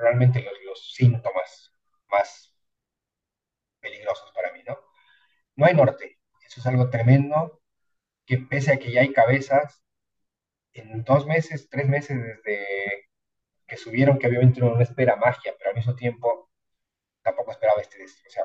[0.00, 1.72] realmente los, los síntomas
[2.10, 2.54] más
[3.80, 4.78] peligrosos para mí, ¿no?
[5.56, 6.18] No hay norte.
[6.46, 7.60] Eso es algo tremendo,
[8.26, 9.82] que pese a que ya hay cabezas,
[10.72, 13.08] en dos meses, tres meses desde
[13.66, 16.50] que subieron, que obviamente uno no espera magia, pero al mismo tiempo
[17.22, 18.44] tampoco esperaba este, o sea,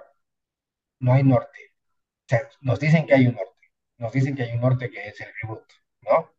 [1.00, 1.74] no hay norte.
[2.26, 5.08] O sea, nos dicen que hay un norte, nos dicen que hay un norte que
[5.10, 5.66] es el reboot,
[6.02, 6.32] ¿no?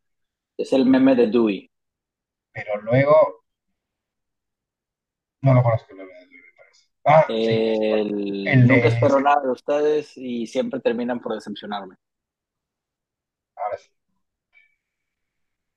[0.56, 1.71] Es el meme de Dewey.
[2.54, 3.44] Pero luego,
[5.42, 6.04] no lo conozco, el me
[6.56, 6.84] parece.
[7.04, 11.96] Ah, sí, El, El de- nunca espero nada de ustedes y siempre terminan por decepcionarme.
[13.56, 13.90] ahora sí.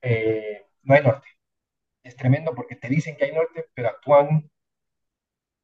[0.01, 1.27] Eh, no hay norte.
[2.03, 4.49] Es tremendo porque te dicen que hay norte, pero actúan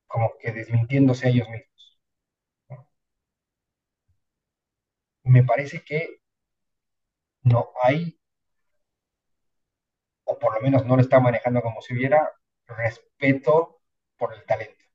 [0.07, 1.99] como que desmintiéndose a ellos mismos.
[2.69, 2.87] ¿no?
[5.23, 6.21] Me parece que
[7.43, 8.17] no hay,
[10.31, 12.31] o por lo menos no lo está manejando como si hubiera,
[12.65, 13.81] respeto
[14.17, 14.85] por el talento.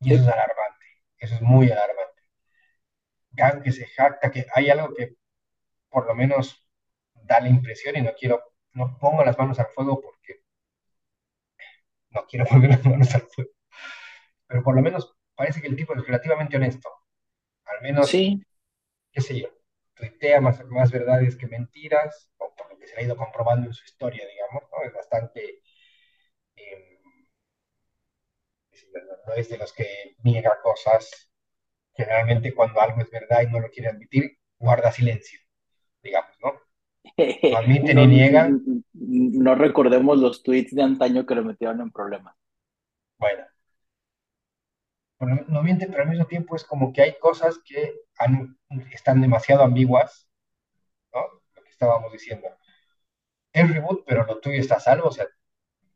[0.00, 0.86] Y eso es alarmante,
[1.18, 2.22] eso es muy alarmante.
[3.32, 5.16] Gang que se jacta, que hay algo que
[5.90, 6.66] por lo menos
[7.14, 8.42] da la impresión y no quiero,
[8.74, 10.42] no pongo las manos al fuego porque
[12.10, 13.50] no quiero poner las manos al fuego,
[14.46, 16.90] pero por lo menos parece que el tipo es relativamente honesto,
[17.64, 18.42] al menos, Sí,
[19.12, 19.48] qué sé yo,
[19.94, 22.30] tuitea más, más verdades que mentiras,
[22.80, 24.84] que se ha ido comprobando en su historia, digamos, ¿no?
[24.88, 25.62] Es bastante,
[26.56, 27.00] eh,
[29.26, 31.30] no es de los que niega cosas,
[31.94, 35.40] generalmente cuando algo es verdad y no lo quiere admitir, guarda silencio,
[36.02, 36.54] digamos, ¿no?
[37.50, 38.48] No admite no, ni niega,
[38.94, 42.36] no recordemos los tweets de antaño que lo metieron en problemas.
[43.18, 43.44] bueno,
[45.20, 48.58] Bueno, no miente, pero al mismo tiempo es como que hay cosas que han-
[48.92, 50.28] están demasiado ambiguas,
[51.14, 51.22] ¿no?
[51.56, 52.48] Lo que estábamos diciendo.
[53.52, 55.26] Es reboot, pero lo tuyo está a salvo, o sea,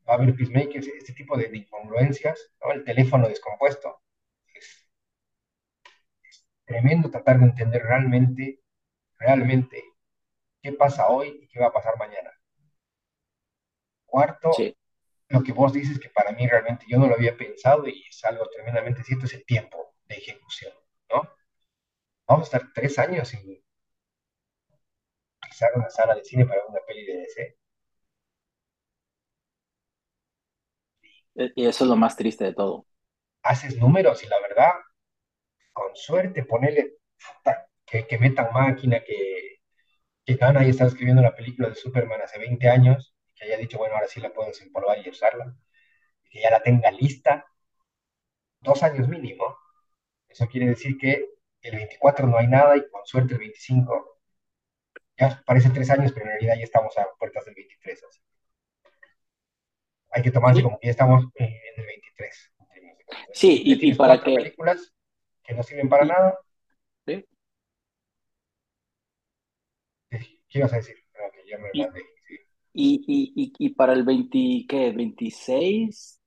[0.09, 2.73] va a haber peacemakers, este tipo de, incongruencias, ¿no?
[2.73, 4.03] El teléfono descompuesto.
[4.53, 4.87] Es
[6.65, 8.61] tremendo tratar de entender realmente,
[9.19, 9.83] realmente,
[10.63, 12.31] qué pasa hoy y qué va a pasar mañana.
[14.07, 14.77] Cuarto, Sí,
[15.29, 18.25] lo que vos dices que para mí realmente yo no lo había pensado y es
[18.25, 20.73] algo tremendamente cierto, es el tiempo de ejecución,
[21.11, 21.29] ¿no?
[22.27, 23.64] Vamos a estar tres años sin
[25.55, 27.57] pisar una sala de cine para una peli de DC.
[31.55, 32.87] y eso es lo más triste de todo.
[33.45, 34.73] Haces números y la verdad,
[35.73, 36.95] con suerte, ponele
[37.87, 39.61] que, que metan máquina, que,
[40.25, 43.79] que Gunn haya estado escribiendo la película de Superman hace 20 años, que haya dicho,
[43.79, 45.57] bueno, ahora sí la puedo desempolvar y usarla,
[46.25, 47.47] y que ya la tenga lista,
[48.61, 49.57] dos años mínimo.
[50.29, 51.25] Eso quiere decir que
[51.63, 54.14] el 24 no hay nada y con suerte el 25
[55.19, 58.03] ya parece tres años, pero en realidad ya estamos a puertas del 23.
[58.09, 58.21] así.
[60.11, 62.53] Hay que tomarse como que ya estamos eh, en el 23.
[63.33, 64.93] Sí, y- para que- películas
[65.43, 66.39] que no sirven para nada.
[67.07, 67.25] Sí.
[70.11, 70.97] ¿Qué ibas a decir?
[71.13, 72.01] Perdón, que ya me Y- mandé.
[72.29, 72.37] Sí.
[72.77, 74.91] Y, y, y, y para el 20, ¿qué?
[74.93, 76.21] 26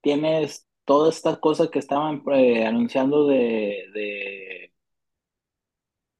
[0.00, 4.72] tienes toda esta cosa que estaban eh, anunciando de, de,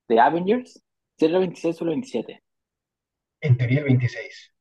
[0.08, 0.82] de Avengers.
[1.18, 2.42] ¿Sí era el 26 o el 27?
[3.42, 4.54] En teoría el 26.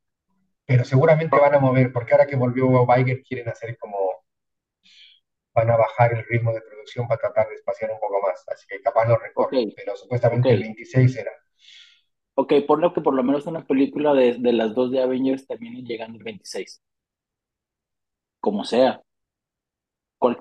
[0.65, 3.97] Pero seguramente van a mover, porque ahora que volvió Weiger quieren hacer como
[5.55, 8.43] van a bajar el ritmo de producción para tratar de espaciar un poco más.
[8.47, 11.31] Así que capaz lo recorren, Ok, pero supuestamente el 26 era.
[12.35, 15.81] Ok, ponlo que por lo menos una película de, de las dos de Avengers termine
[15.83, 16.81] llegando el 26.
[18.39, 19.01] Como sea.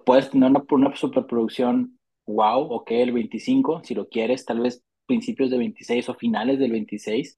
[0.04, 5.50] Puedes tener una, una superproducción, wow, ok, el 25, si lo quieres, tal vez principios
[5.50, 7.36] de 26 o finales del 26,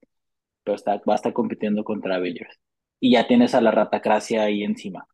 [0.63, 2.55] pero está, va a estar compitiendo contra Avengers.
[2.99, 5.07] Y ya tienes a la ratacracia ahí encima.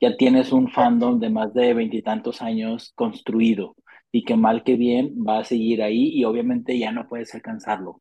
[0.00, 3.76] Ya tienes un fandom de más de veintitantos años construido
[4.10, 8.00] y que mal que bien va a seguir ahí y obviamente ya no puedes alcanzarlo.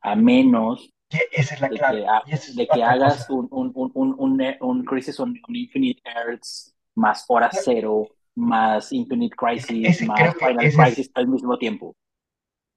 [0.00, 0.92] A menos
[1.32, 2.00] esa es la de clave.
[2.02, 5.56] que, ha- es de que hagas un, un, un, un, un, un Crisis on, on
[5.56, 7.50] Infinite Earths más Hora.
[7.52, 11.94] Cero, más Infinite Crisis, Ese más Final ese es- Crisis al mismo tiempo.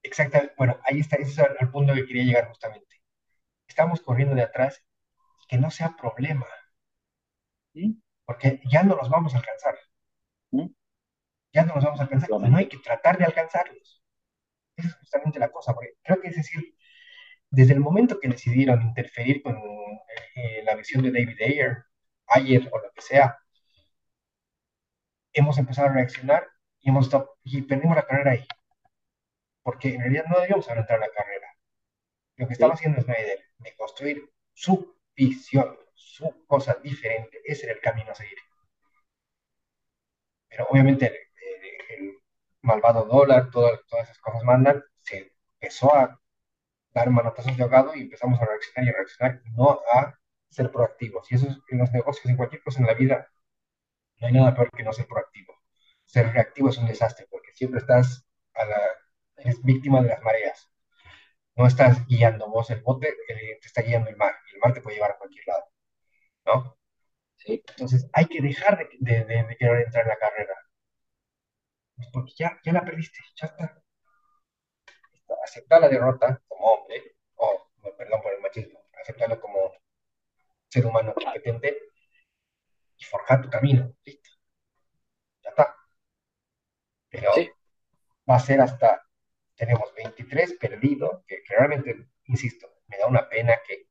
[0.06, 0.54] Exactamente.
[0.56, 2.96] Bueno, ahí está, ese es al punto que quería llegar justamente.
[3.68, 4.82] Estamos corriendo de atrás,
[5.48, 6.46] que no sea problema,
[7.72, 8.02] ¿sí?
[8.24, 9.76] porque ya no los vamos a alcanzar.
[11.52, 12.30] Ya no los vamos a alcanzar.
[12.30, 14.02] No hay que tratar de alcanzarlos.
[14.76, 16.76] Esa es justamente la cosa, porque creo que es decir,
[17.50, 19.56] desde el momento que decidieron interferir con
[20.36, 21.84] eh, la visión de David Ayer,
[22.28, 23.38] Ayer o lo que sea,
[25.32, 26.46] hemos empezado a reaccionar
[26.80, 27.10] y, hemos
[27.44, 28.46] y perdimos la carrera ahí.
[29.66, 31.48] Porque en realidad no debíamos haber entrado a la carrera.
[32.36, 37.80] Lo que estaba haciendo Snyder de construir su visión, su cosa diferente, ese era el
[37.80, 38.38] camino a seguir.
[40.48, 41.30] Pero obviamente
[41.98, 42.14] el,
[42.62, 46.20] malvado dólar, todas esas cosas mandan, se empezó a
[46.90, 50.16] dar manotazos de ahogado y empezamos a reaccionar y a reaccionar, no a
[50.48, 51.26] ser proactivos.
[51.32, 53.28] Y eso es en los negocios, en cualquier cosa en la vida,
[54.20, 55.56] no hay nada peor que no ser proactivo.
[56.04, 58.24] Ser reactivo es un desastre porque siempre estás
[58.54, 58.78] a la,
[59.36, 60.70] eres víctima de las mareas.
[61.56, 64.34] No estás guiando vos el bote, te está guiando el mar.
[64.50, 65.64] Y el mar te puede llevar a cualquier lado.
[66.46, 66.78] ¿No?
[67.36, 67.62] Sí.
[67.68, 70.54] Entonces hay que dejar de, de, querer entrar en la carrera.
[72.12, 73.82] Porque ya, ya la perdiste, ya está.
[75.44, 79.72] Aceptar la derrota como hombre, o perdón por el machismo, aceptarlo como
[80.68, 81.78] ser humano competente
[82.96, 83.94] y forjar tu camino.
[84.04, 84.30] Listo.
[85.42, 85.76] Ya está.
[87.08, 87.32] Pero
[88.28, 89.05] va a ser hasta,
[89.56, 93.86] tenemos 23 perdidos, que, realmente, insisto, me da una pena que,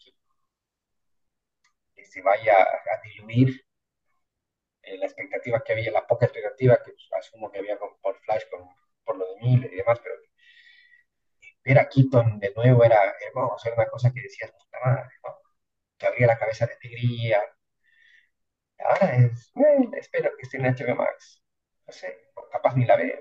[2.04, 3.66] se vaya a diluir
[4.84, 8.44] eh, la expectativa que había, la poca expectativa que asumo que había con, por Flash,
[8.50, 8.70] con,
[9.04, 10.16] por lo de Miller y demás, pero
[11.66, 15.36] ver a Keaton de nuevo era hermoso, era una cosa que decías, puta madre, ¿no?
[15.98, 17.42] Te abría la cabeza de alegría,
[18.80, 21.42] Ahora es, eh, espero que esté en HBO Max.
[21.88, 23.20] No sé, capaz ni la veo.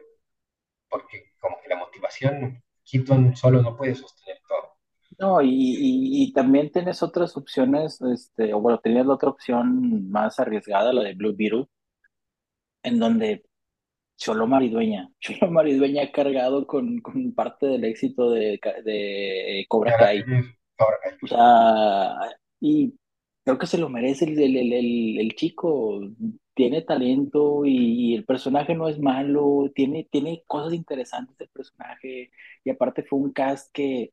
[0.95, 4.77] Porque como que la motivación, Keaton solo no puede sostener todo.
[5.19, 10.93] No, y, también tienes otras opciones, este, o bueno, tenías la otra opción más arriesgada,
[10.93, 11.67] la de Blue Beetle,
[12.85, 13.45] en donde
[14.17, 20.23] Cholo Maridueña, Cholo Maridueña ha cargado con, con parte del éxito de, de Cobra Kai.
[20.77, 21.19] Cobra Kai.
[21.23, 22.95] O sea, y
[23.45, 26.01] creo que se lo merece el, el, el, chico.
[26.55, 32.31] Tiene talento y, el personaje no es malo, tiene, tiene cosas interesantes el personaje
[32.63, 34.13] y aparte fue un cast que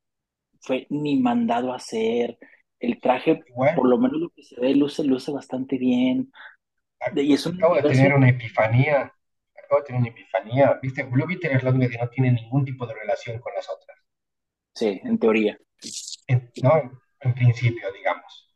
[0.60, 2.38] fue ni mandado a hacer.
[2.80, 3.44] El traje,
[3.76, 6.32] por lo menos lo que se ve, luce, luce bastante bien.
[7.16, 9.14] Y es acabo de tener una epifanía.
[9.64, 10.80] Acabo de tener una epifanía.
[10.82, 14.00] Viste, Blue Beetle es lo que no tiene ningún tipo de relación con las otras.
[14.74, 15.60] Sí, en teoría.
[16.64, 18.52] no, en principio, digamos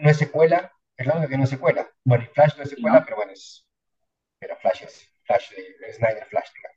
[0.00, 1.88] no es secuela, que no es secuela.
[2.04, 3.66] Bueno, y Flash no es secuela, pero bueno, es.
[4.38, 6.76] Pero Flash es Flash de Snyder Flash, digamos.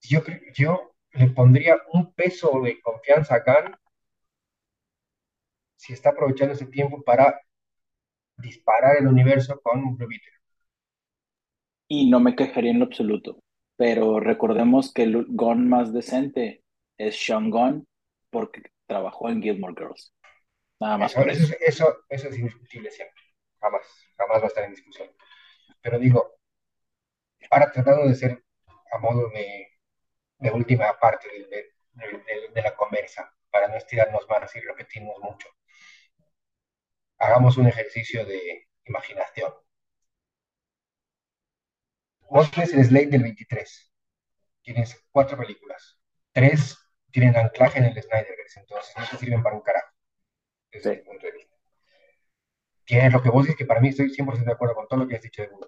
[0.00, 0.22] Yo,
[0.54, 3.76] yo le pondría un peso de confianza a Khan
[5.76, 7.40] si está aprovechando ese tiempo para
[8.38, 10.08] disparar el universo con un Blue
[11.88, 13.40] Y no me quejaría en lo absoluto,
[13.76, 16.62] pero recordemos que el Gon más decente
[16.98, 17.86] es Sean Gon,
[18.30, 20.14] porque trabajó en Gilmore Girls.
[20.80, 21.16] Nada más.
[21.16, 22.04] Eso, eso.
[22.08, 23.22] Eso, es indiscutible siempre.
[23.60, 23.82] Jamás,
[24.16, 25.08] jamás va a estar en discusión.
[25.80, 26.38] Pero digo,
[27.50, 28.44] ahora tratando de ser
[28.92, 29.68] a modo de,
[30.38, 31.72] de última parte de,
[32.52, 35.48] de, la conversa, para no estirarnos más y repetirnos mucho,
[37.18, 39.52] hagamos un ejercicio de imaginación.
[42.28, 43.92] Vos tienes el slate del 23.
[44.62, 45.98] Tienes cuatro películas.
[46.32, 46.76] Tres
[47.16, 49.88] tienen anclaje en el Snyderverse, entonces no se sirven para un carajo,
[50.70, 51.56] desde mi punto de vista.
[52.84, 55.08] Tienes lo que vos dices, que para mí estoy 100% de acuerdo con todo lo
[55.08, 55.66] que has dicho de Blue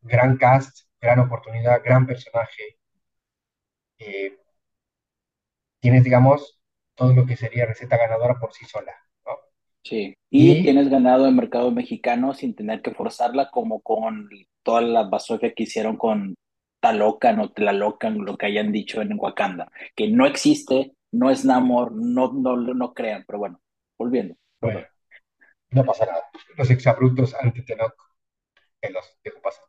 [0.00, 2.80] Gran cast, gran oportunidad, gran personaje.
[4.00, 4.38] Eh,
[5.78, 6.60] tienes, digamos,
[6.96, 8.92] todo lo que sería receta ganadora por sí sola,
[9.24, 9.38] ¿no?
[9.84, 14.28] Sí, y, tienes ganado el mercado mexicano sin tener que forzarla como con
[14.64, 16.34] toda la basofia que hicieron con
[16.80, 21.92] Talocan o Tlalocan, lo que hayan dicho en Wakanda, que no existe, no es Namor,
[21.92, 23.60] no, no, no crean, pero bueno,
[23.96, 24.36] volviendo.
[24.60, 24.86] Bueno,
[25.70, 26.22] no pasa nada.
[26.56, 27.94] Los exabruptos ante Tenoch,
[28.80, 29.64] que los dejo pasar.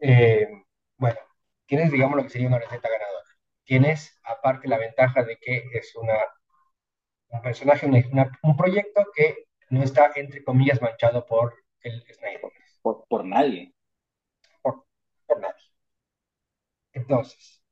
[0.00, 0.48] Eh,
[0.96, 1.18] bueno,
[1.66, 3.24] tienes, digamos, lo que sería una receta ganadora.
[3.64, 6.14] Tienes, aparte, la ventaja de que es una,
[7.28, 12.40] un personaje, un proyecto que no está, entre comillas, manchado por el Snyder.
[12.82, 13.74] Por, por nadie.
[14.62, 14.84] Por,
[15.26, 15.67] por nadie.
[16.98, 17.62] Entonces,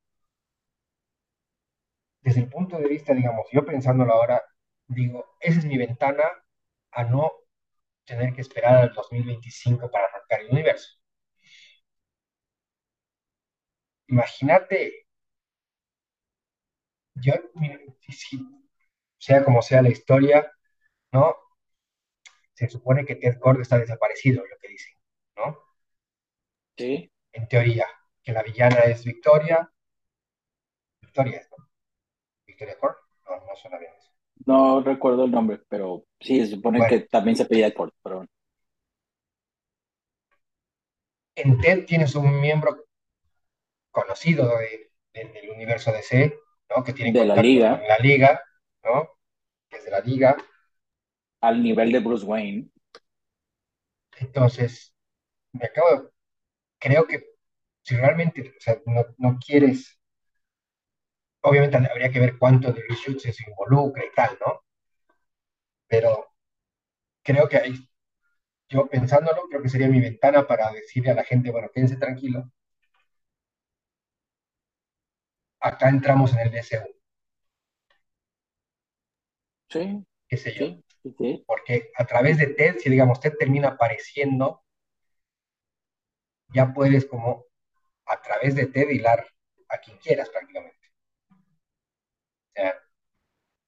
[2.21, 4.43] desde el punto de vista, digamos, yo pensándolo ahora,
[4.87, 6.25] digo, esa es mi ventana
[6.93, 7.33] a no
[8.05, 10.91] tener que esperar al 2025 para arrancar el universo.
[14.09, 15.07] Imagínate,
[17.15, 17.35] yo,
[19.19, 20.51] sea como sea la historia,
[21.13, 21.37] ¿no?
[22.55, 24.95] Se supone que Ted Cord está desaparecido, lo que dicen,
[25.37, 25.57] ¿no?
[26.77, 27.11] Sí.
[27.33, 27.87] En teoría
[28.27, 29.71] que la villana es Victoria,
[31.01, 31.69] Victoria, ¿no?
[32.45, 32.97] Victoria Court,
[33.29, 34.11] no, no suena bien eso.
[34.45, 36.91] No recuerdo el nombre, pero sí, se supone Bueno.
[36.91, 38.27] que también se pedía Court, pero.
[41.37, 42.85] En TED tienes un miembro
[43.93, 46.37] conocido de- de- del universo DC,
[46.75, 46.83] ¿no?
[46.83, 47.79] Que tiene De la liga.
[47.79, 48.43] con la liga,
[48.83, 49.11] ¿no?
[49.69, 50.37] Que es de la liga.
[51.43, 52.71] al nivel de Bruce Wayne.
[54.19, 54.93] Entonces,
[55.53, 56.09] me acabo de-
[56.79, 57.36] creo que
[57.87, 59.99] si realmente, o sea, no, no quieres,
[61.41, 64.61] obviamente habría que ver cuánto de reshoots se involucra y tal, ¿no?
[65.89, 66.27] Pero
[67.25, 67.75] creo que ahí,
[68.71, 72.51] yo pensándolo, creo que sería mi ventana para decirle a la gente, bueno, quédense tranquilo.
[75.61, 76.89] Acá entramos en el DCU,
[79.71, 80.67] Sí, qué sé yo.
[80.67, 81.47] sí, sí, sí.
[81.47, 84.63] Porque a través de TED, si digamos TED termina apareciendo,
[86.53, 87.45] ya puedes como
[88.07, 89.27] a través de TED hilar
[89.69, 90.77] a quien quieras prácticamente.
[91.31, 91.35] O
[92.55, 92.75] sea,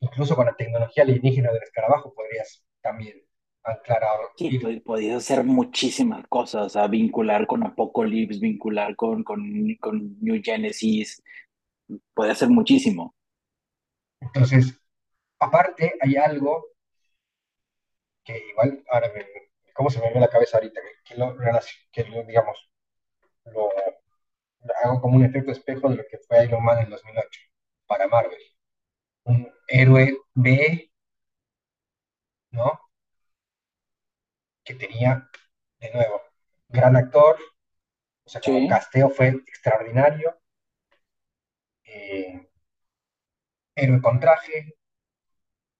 [0.00, 3.22] incluso con la tecnología alienígena del escarabajo podrías también
[3.64, 9.42] anclar a Sí, podías hacer muchísimas cosas, o sea, vincular con Apocalypse, vincular con, con,
[9.80, 11.22] con New Genesis,
[12.14, 13.14] puede hacer muchísimo.
[14.20, 14.80] Entonces,
[15.38, 16.66] aparte hay algo
[18.24, 19.26] que igual, ahora me,
[19.74, 20.80] ¿cómo se me ve la cabeza ahorita?
[20.80, 21.36] Que, que lo,
[21.92, 22.70] que lo, digamos,
[23.46, 23.70] lo
[24.84, 27.40] hago como un efecto espejo de lo que fue Iron Man en 2008
[27.86, 28.38] para Marvel.
[29.24, 30.90] Un héroe B,
[32.50, 32.78] ¿no?
[34.64, 35.28] Que tenía,
[35.80, 36.22] de nuevo,
[36.68, 37.36] gran actor,
[38.24, 38.68] o sea, como Sí.
[38.68, 40.38] casteo fue extraordinario.
[41.84, 42.48] eh,
[43.76, 44.74] héroe con traje,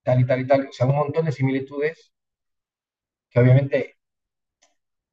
[0.02, 2.12] tal y tal y tal, o sea, un montón de similitudes
[3.30, 3.96] que obviamente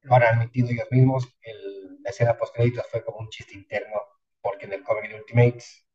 [0.03, 1.27] lo han admitido ellos mismos.
[1.41, 3.99] El, la escena post créditos fue como un chiste interno,
[4.39, 5.87] porque en el cómic de Ultimates,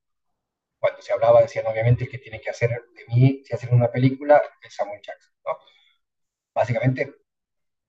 [0.80, 3.92] cuando se hablaba, decían obviamente el que tiene que hacer de mí, si hacen una
[3.92, 5.56] película, es Samuel Jackson, ¿no?
[6.52, 7.14] Básicamente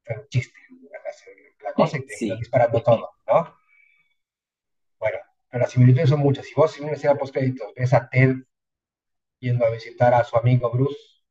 [0.03, 0.53] fue un chiste
[1.63, 2.39] la, cosa y terminó Sí.
[2.39, 3.57] disparando todo, ¿no?
[4.99, 5.17] Bueno,
[5.49, 6.45] pero las similitudes son muchas.
[6.45, 8.35] Si vos en una escena post créditos ves a Ted
[9.39, 11.23] yendo a visitar a su amigo Bruce,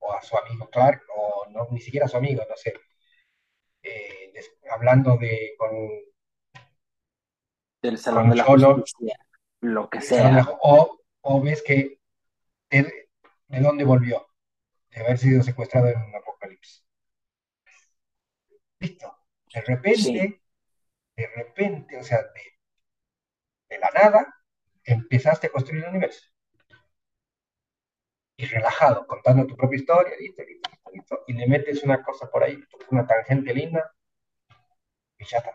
[0.00, 2.74] o a su amigo Clark, o no, ni siquiera a su amigo, no sé,
[3.82, 4.17] eh,
[4.70, 5.70] hablando de con
[7.82, 8.44] Del Salón Con de la.
[8.44, 9.18] Justicia,
[9.60, 10.30] lo que sea.
[10.32, 11.98] la- o, o ves que
[12.70, 14.26] de dónde volvió,
[14.90, 16.84] de haber sido secuestrado en un apocalipsis.
[18.80, 19.16] Listo.
[19.54, 20.40] De repente, Sí.
[21.16, 22.42] de repente, o sea, de,
[23.70, 24.34] de la nada,
[24.84, 26.26] empezaste a construir el universo.
[28.36, 32.44] Y relajado, contando tu propia historia, listo, listo, listo, y le metes una cosa por
[32.44, 33.92] ahí, una tangente linda,
[35.28, 35.52] y ya está.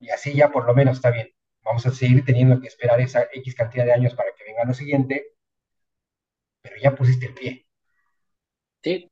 [0.00, 1.30] Y así ya por lo menos está bien.
[1.64, 4.74] Vamos a seguir teniendo que esperar esa X cantidad de años para que venga lo
[4.74, 5.26] siguiente,
[6.62, 7.66] pero ya pusiste el pie.
[8.82, 9.10] Sí,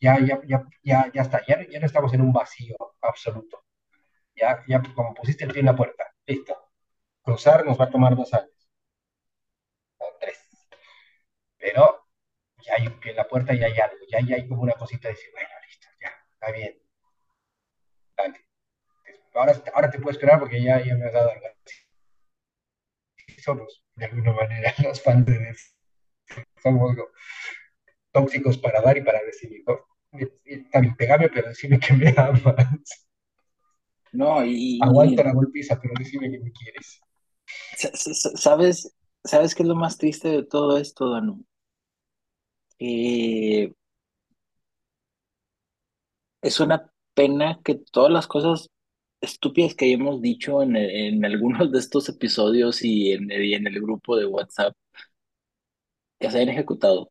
[0.00, 1.40] Ya, ya, ya, ya, ya está.
[1.48, 3.64] Ya, ya no estamos en un vacío absoluto.
[4.36, 6.04] Ya, ya como pusiste el pie en la puerta.
[6.26, 6.56] Listo.
[7.22, 8.50] Cruzar nos va a tomar dos años.
[9.98, 10.38] O tres.
[11.56, 12.08] Pero
[12.62, 13.96] ya hay un pie en la puerta y hay algo.
[14.10, 16.78] Ya, ya hay como una cosita de decir, bueno, listo, ya, está bien.
[18.16, 18.38] Dale.
[19.34, 21.46] Ahora, ahora te puedo esperar porque ya, ya me has dado algo.
[23.44, 25.54] Somos, de alguna manera, los fans de.
[26.62, 26.96] Somos
[28.12, 29.62] tóxicos para dar y para recibir.
[29.66, 29.78] ¿no?
[30.44, 33.06] Bien, pegame, pero decime que me amas.
[34.12, 37.00] no, y, Aguanta la golpiza, pero decime que me quieres.
[37.76, 41.44] sa- sa- ¿sabes, ¿sabes qué es lo más triste de todo esto, Danu?
[42.78, 43.72] Eh,
[46.42, 48.68] es una pena que todas las cosas
[49.22, 53.80] estúpidas que hemos dicho en, en algunos de estos episodios y en, y en el
[53.82, 54.74] grupo de WhatsApp
[56.20, 57.10] que se hayan ejecutado.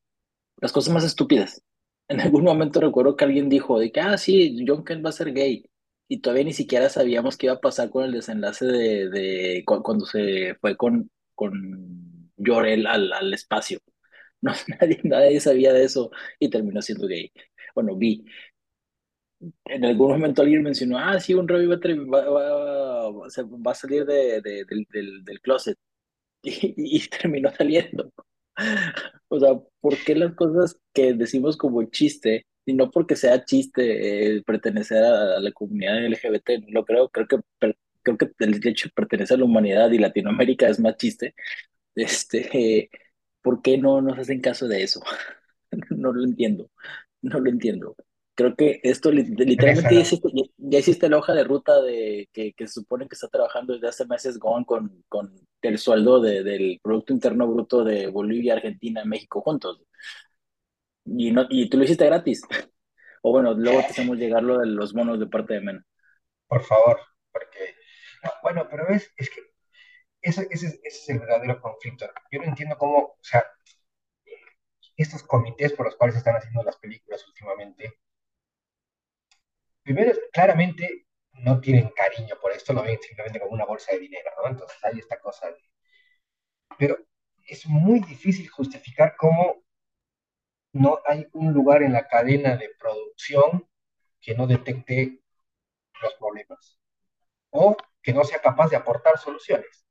[0.57, 1.63] Las cosas más estúpidas.
[2.09, 5.13] En algún momento recuerdo que alguien dijo de que, ah, sí, John Kent va a
[5.13, 5.65] ser gay.
[6.09, 9.83] Y todavía ni siquiera sabíamos qué iba a pasar con el desenlace de, de cu-
[9.83, 13.79] cuando se fue con, con Jor-El al, al espacio.
[14.41, 17.31] No, nadie, nadie sabía de eso y terminó siendo gay.
[17.75, 18.25] Bueno, vi.
[19.65, 21.77] En algún momento alguien mencionó, ah, sí, un Robbie va,
[22.29, 25.77] va, va- va- a salir de, de- del, del, del closet.
[26.43, 28.11] Y, y terminó saliendo.
[29.29, 34.37] O sea, ¿por qué las cosas que decimos como chiste, y no porque sea chiste
[34.37, 38.65] eh, pertenecer a, a la comunidad LGBT, no creo, creo que, per- creo que el
[38.67, 41.33] hecho de pertenecer a la humanidad y Latinoamérica es más chiste,
[41.95, 42.89] este, eh,
[43.41, 45.01] ¿por qué no nos hacen caso de eso?
[45.91, 46.69] No lo entiendo,
[47.23, 47.95] no lo entiendo.
[48.33, 52.67] Creo que esto literalmente ya hiciste, ya, hiciste, la hoja de ruta de que, que,
[52.67, 56.79] se supone que está trabajando desde hace meses Gon con, con el sueldo de, del
[56.81, 59.81] Producto Interno Bruto de Bolivia, Argentina, México juntos.
[61.05, 62.41] Y, no, y tú lo hiciste gratis.
[63.21, 65.85] O bueno, luego te hacemos llegar lo de los bonos de parte de Mena.
[66.47, 66.99] Por favor,
[67.31, 67.75] porque...
[68.43, 69.41] bueno, pero ves, es que
[70.21, 72.05] ese, ese, ese, es el verdadero conflicto.
[72.31, 73.43] Yo no entiendo cómo, o sea,
[74.97, 77.99] estos comités por los cuales están haciendo las películas últimamente,
[79.83, 84.29] primero, claramente no tienen cariño por esto, lo ven simplemente como una bolsa de dinero,
[84.37, 84.49] ¿no?
[84.49, 85.61] Entonces hay esta cosa de...
[86.77, 86.97] Pero
[87.47, 89.63] es muy difícil justificar cómo
[90.73, 93.67] no hay un lugar en la cadena de producción
[94.21, 95.21] que no detecte
[96.01, 96.79] los problemas
[97.49, 99.85] o que no sea capaz de aportar soluciones.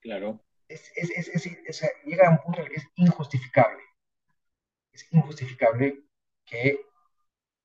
[0.00, 0.44] Claro.
[0.66, 3.82] Es, es, es, llega a un punto en el que es injustificable.
[4.92, 6.02] Es injustificable
[6.44, 6.80] que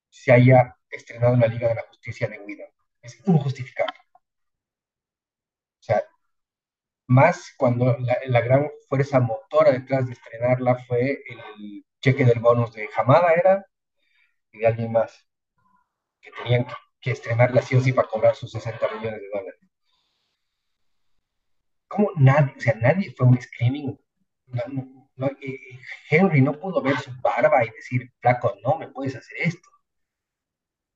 [0.09, 2.65] se haya estrenado la Liga de la Justicia de Guido.
[3.01, 3.97] Es injustificable.
[5.79, 6.03] O sea,
[7.07, 12.89] más cuando la, gran fuerza motora detrás de estrenarla fue el cheque del bonus de
[12.95, 13.65] Hamada, era,
[14.51, 15.27] y de alguien más,
[16.21, 19.59] que tenían que, que estrenarla sí o sí para cobrar sus 60 millones de dólares.
[21.93, 23.99] ¿Cómo nadie, o sea, nadie fue un screaming?
[25.15, 25.59] No, eh,
[26.09, 29.69] Henry no pudo ver su barba y decir, flaco, no me puedes hacer esto.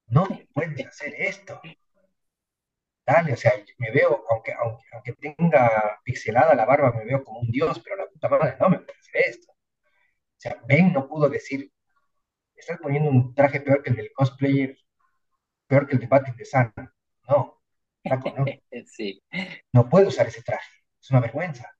[0.08, 1.62] No me puedes hacer esto.
[3.06, 7.40] Dale, o sea, me veo, aunque, aunque, aunque tenga pixelada la barba, me veo como
[7.40, 9.52] un dios, pero la puta madre, no me puedes hacer esto.
[9.52, 11.72] O sea, Ben no pudo decir,
[12.56, 14.78] estás poniendo un traje peor que el del cosplayer,
[15.68, 16.74] peor que el de Batman de Sun.
[17.30, 17.62] No,
[18.06, 18.46] no.
[18.88, 19.22] Sí.
[19.74, 20.70] No puedo usar ese traje
[21.08, 21.74] es una vergüenza.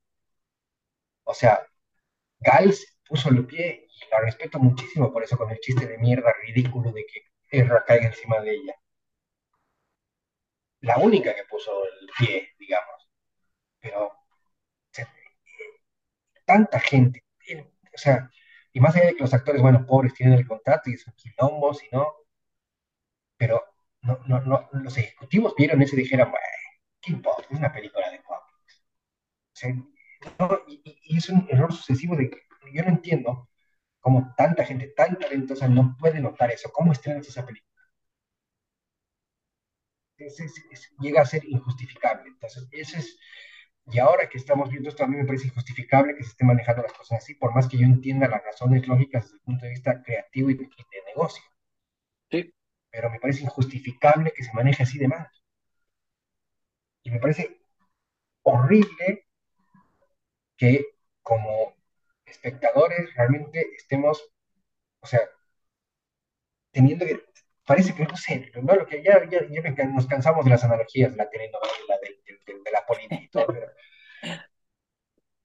[1.26, 1.60] O sea,
[2.40, 6.34] Gals puso el pie y la respeto muchísimo por eso con el chiste de mierda
[6.46, 7.22] ridículo de que
[7.52, 8.76] Erra caiga encima de ella.
[10.82, 13.10] La única que puso el pie, digamos.
[13.80, 14.14] Pero
[16.46, 17.26] tanta gente,
[17.94, 18.30] o sea,
[18.72, 21.84] y más allá de que los actores, bueno, pobres, tienen el contrato y son quilombos
[21.84, 22.08] y no,
[23.38, 23.64] pero
[24.02, 26.46] no, no, no, los ejecutivos vieron eso y dijeron, bueno,
[27.02, 27.44] ¿qué importa?
[27.50, 28.44] Es una película de pop
[30.68, 32.38] y, es un error sucesivo de que
[32.74, 33.50] yo no entiendo
[34.08, 36.72] cómo tanta gente tan talentosa no puede notar eso.
[36.72, 37.68] ¿Cómo estrenas esa película?
[41.02, 42.30] llega a ser injustificable.
[42.30, 43.20] Entonces, eso es.
[43.88, 46.84] Y ahora que estamos viendo esto, a mí me parece injustificable que se esté manejando
[46.84, 49.72] las cosas así, por más que yo entienda las razones lógicas desde el punto de
[49.72, 50.70] vista creativo y de,
[51.08, 51.44] negocio.
[52.32, 52.54] Sí.
[52.90, 55.28] Pero me parece injustificable que se maneje así de mal.
[57.04, 57.60] Y me parece
[58.44, 59.28] horrible
[60.56, 60.86] que
[61.22, 61.77] como
[62.28, 64.24] espectadores realmente estemos,
[65.02, 65.22] o sea,
[66.72, 67.24] teniendo que,
[67.66, 68.76] parece que no sé, ¿no?
[68.76, 72.72] Lo que ya, ya, ya nos cansamos de las analogías de la telenovela, de, de,
[72.72, 73.48] la política y todo,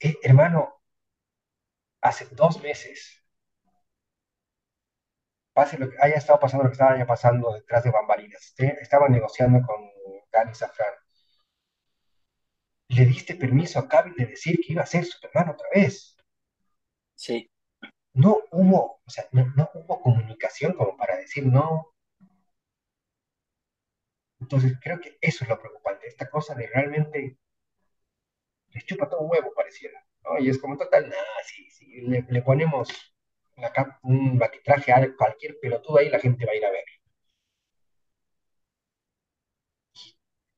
[0.00, 0.80] eh, hermano,
[2.00, 3.22] hace dos meses,
[5.54, 9.60] pase lo que haya estado pasando, lo que estaba pasando detrás de bambalinas, estaba negociando
[9.66, 9.90] con
[10.32, 10.94] Gani Safran,
[12.88, 16.16] le diste permiso a Cavill de decir que iba a ser Superman otra vez.
[17.22, 17.48] Sí.
[18.14, 21.94] No hubo, o sea, no, hubo comunicación como para decir no.
[24.40, 27.38] Entonces creo que eso es lo preocupante, esta cosa de realmente
[28.70, 30.04] les chupa todo huevo, pareciera.
[30.40, 32.88] Y es como total, nada, si, le, ponemos
[34.02, 36.84] un batitraje a cualquier pelotudo ahí, la gente va a ir a ver.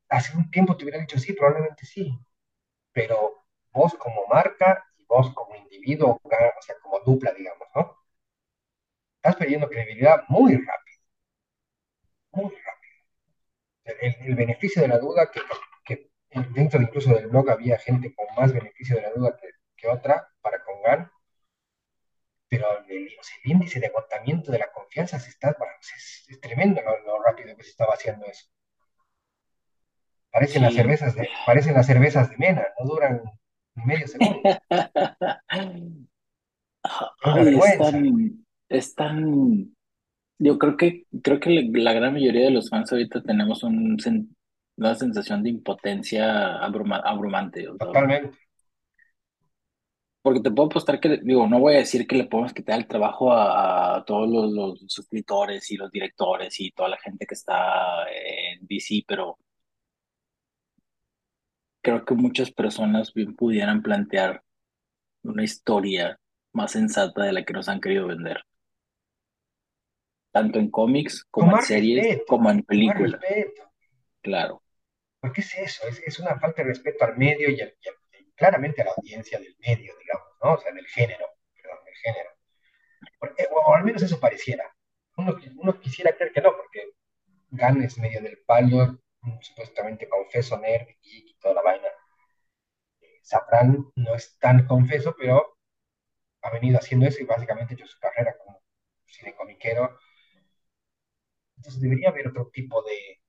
[0.08, 2.18] hace un tiempo te hubiera dicho sí, probablemente sí,
[2.92, 7.96] pero vos como marca y vos como individuo, o sea, como dupla, digamos, ¿no?
[9.16, 10.98] Estás perdiendo credibilidad muy rápido,
[12.32, 12.94] muy rápido.
[13.84, 15.40] El, beneficio de la duda, que,
[15.84, 16.10] que,
[16.50, 19.36] dentro incluso del blog había gente con más beneficio de la duda
[19.76, 21.10] que, otra para con GAN,
[22.48, 23.10] pero el,
[23.44, 27.92] índice de agotamiento de la confianza se está, es, tremendo lo rápido que se estaba
[27.94, 28.46] haciendo eso.
[30.30, 33.22] Parecen, las cervezas de, parecen las cervezas de Mena, no duran
[33.74, 34.40] ni medio segundo.
[37.22, 37.58] Ay,
[38.68, 39.74] es tan,
[40.38, 43.96] yo creo que, creo que la, gran mayoría de los fans ahorita tenemos un,
[44.76, 47.66] una sensación de impotencia abrumante.
[47.78, 48.36] Totalmente.
[50.22, 52.86] Porque te puedo apostar que, digo, no voy a decir que le podemos quitar el
[52.86, 58.04] trabajo a, todos los, los, escritores y los directores y toda la gente que está
[58.10, 59.38] en DC, pero
[61.84, 64.42] creo que muchas personas bien pudieran plantear
[65.22, 66.18] una historia
[66.52, 68.42] más sensata de la que nos han querido vender.
[70.32, 73.20] tanto en cómics como en series, como en películas.
[74.20, 74.62] Claro.
[75.20, 77.60] Porque es eso, es, es, una falta de respeto al medio y,
[78.34, 80.54] claramente a la audiencia del medio, digamos, ¿no?
[80.54, 81.24] O sea, del género,
[81.54, 82.30] perdón, del género.
[83.38, 84.64] Eh, o, al menos eso pareciera.
[85.16, 86.94] Uno, uno, quisiera creer que no, porque
[87.50, 88.98] Gunn es medio del palo,
[89.40, 91.88] supuestamente confeso, nerd, y toda la vaina.
[93.22, 95.58] Safran no es tan confeso, pero
[96.42, 98.62] ha venido haciendo eso y básicamente hecho su carrera como
[99.06, 99.98] cine comiquero.
[101.56, 103.22] Entonces debería haber otro tipo de...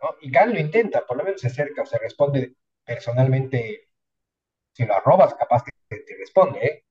[0.00, 0.16] ¿no?
[0.22, 3.90] Y Gunn lo intenta, por lo menos se acerca o se responde personalmente.
[4.72, 6.84] Si lo arrobas, capaz que te, responde, ¿eh?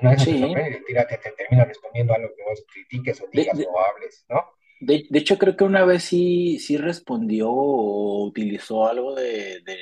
[0.00, 0.52] una vez sí.
[0.52, 4.57] te, te, termina respondiendo a lo que vos critiques o digas o hables, ¿no?
[4.80, 9.76] De, de, hecho, creo que una vez sí, sí respondió o utilizó algo de, de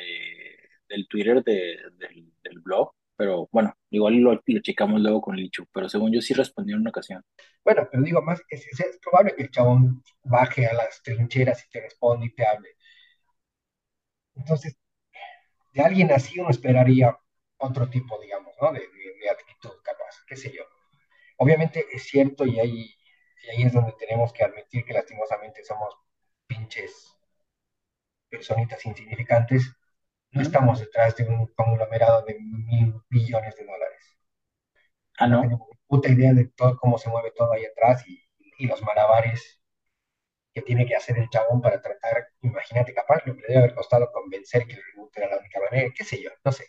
[0.88, 5.88] del Twitter de, del blog, pero bueno, igual lo, lo, checamos luego con Lichu, pero
[5.88, 7.24] según yo sí respondió en una ocasión.
[7.64, 8.66] Bueno, pero digo más, es,
[9.02, 12.68] probable que el chabón baje a las trincheras y te responda y te hable.
[14.36, 14.76] Entonces,
[15.74, 17.16] de alguien así uno esperaría
[17.58, 18.72] otro tipo, digamos, ¿no?
[18.72, 20.62] De, de, actitud capaz, qué sé yo.
[21.38, 22.94] Obviamente es cierto y ahí,
[23.46, 25.96] y ahí es donde tenemos que admitir que lastimosamente somos
[26.46, 27.16] pinches
[28.28, 29.76] personitas insignificantes
[30.32, 34.18] no estamos detrás de un conglomerado de mil billones de dólares.
[35.18, 35.40] Ah, no.
[35.40, 38.22] tenemos puta idea de todo, cómo se mueve todo ahí atrás y,
[38.58, 39.60] y los malabares
[40.52, 43.74] que tiene que hacer el chabón para tratar, imagínate, capaz lo que le debe haber
[43.74, 46.66] costado convencer que el reboot era la única manera, qué sé yo, no sé.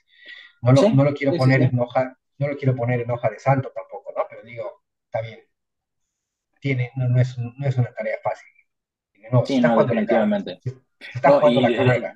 [0.62, 3.40] No lo, no lo quiero poner en hoja, no lo quiero poner en hoja de
[3.40, 4.24] santo tampoco, ¿no?
[4.30, 5.47] Pero digo, está bien.
[6.68, 8.50] Tiene, no, no, es, no es una tarea fácil.
[9.32, 10.60] No, sí, no, definitivamente.
[11.24, 12.16] No, y, la carrera.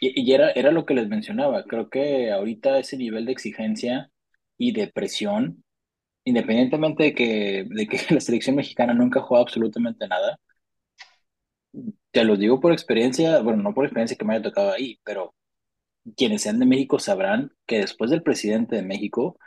[0.00, 4.10] Y, era, era lo que les mencionaba, creo que ahorita ese nivel de exigencia
[4.58, 5.64] y de presión,
[6.24, 10.38] independientemente de que, de que la selección mexicana nunca juega absolutamente nada,
[12.10, 15.34] te lo digo por experiencia, bueno, no por experiencia que me haya tocado ahí, pero
[16.16, 19.38] quienes sean de México sabrán que después del presidente de México,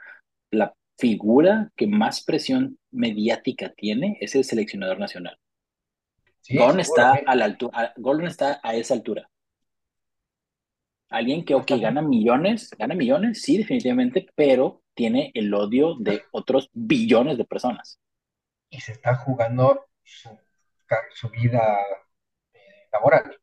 [0.52, 5.38] la figura que más presión mediática tiene es el seleccionador nacional.
[6.42, 9.30] Sí, está a la altura, Gordon está a esa altura.
[11.10, 16.70] Alguien que, ok, gana millones, gana millones, sí, definitivamente, pero tiene el odio de otros
[16.72, 18.00] billones de personas.
[18.70, 21.80] Y se está jugando su, vida
[22.54, 23.40] eh, laboral.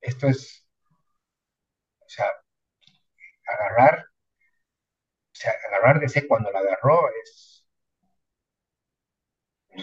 [0.00, 0.66] esto es,
[2.00, 2.26] o sea,
[3.46, 4.06] agarrar,
[5.36, 7.64] sea, agarrar de ese cuando la agarró es...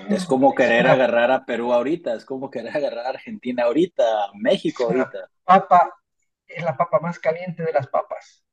[0.10, 4.32] Es como querer agarrar a Perú ahorita, es como querer agarrar a Argentina ahorita, a
[4.34, 5.93] México ahorita papa
[6.47, 8.45] es la papa más caliente de las papas.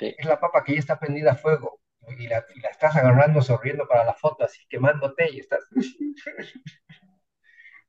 [0.00, 1.80] Es la papa que ya está prendida a fuego
[2.16, 5.60] y la, estás agarrando, sonriendo para la foto, así quemándote y estás...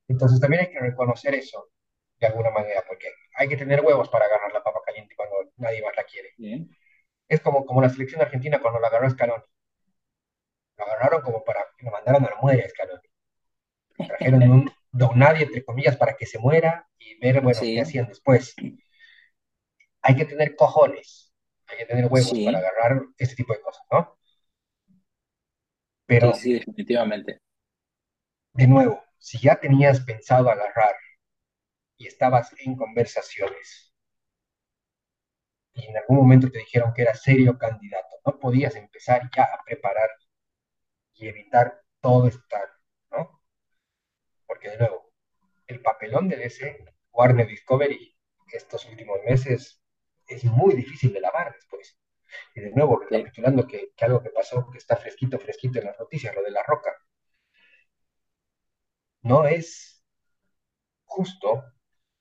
[0.07, 1.69] Entonces también hay que reconocer eso
[2.19, 5.83] de alguna manera, porque hay que tener huevos para agarrar la papa caliente cuando nadie
[5.83, 6.33] más la quiere.
[7.29, 9.43] Es como, como la selección argentina cuando la agarró Scaloni.
[10.77, 13.07] Lo agarraron como para que lo mandaran a la muerte a Scaloni.
[14.07, 18.07] Trajeron un don nadie, entre comillas, para que se muera y ver, bueno, qué hacían
[18.07, 18.55] después.
[20.01, 21.33] Hay que tener cojones,
[21.67, 24.17] hay que tener huevos para agarrar este tipo de cosas, ¿no?
[26.05, 27.41] Pero, sí, definitivamente.
[28.53, 30.95] De nuevo, si ya tenías pensado agarrar
[31.97, 33.88] y estabas en conversaciones
[35.73, 39.63] y en algún momento te dijeron que era serio candidato, no podías empezar ya a
[39.65, 40.09] preparar
[41.13, 42.69] y evitar todo estar,
[43.11, 43.41] ¿no?
[44.47, 45.11] Porque de nuevo,
[45.67, 48.19] el papelón de ese Warner Discovery
[48.57, 49.81] estos últimos meses
[50.27, 51.97] es muy difícil de lavar después.
[52.55, 55.99] Y de nuevo, recapitulando que, que, algo que pasó, que está fresquito, fresquito en las
[55.99, 56.91] noticias, lo de la roca.
[59.21, 60.03] No es
[61.05, 61.63] justo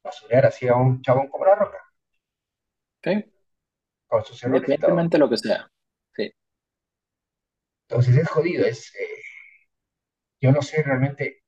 [0.02, 1.78] basurear así a un chabón como la roca.
[3.02, 3.24] Sí.
[4.08, 4.62] Con sus errores.
[4.62, 5.70] Independientemente lo que sea.
[6.16, 6.32] Sí.
[7.88, 8.94] Entonces es jodido, es.
[8.96, 9.22] Eh,
[10.40, 11.42] yo no sé realmente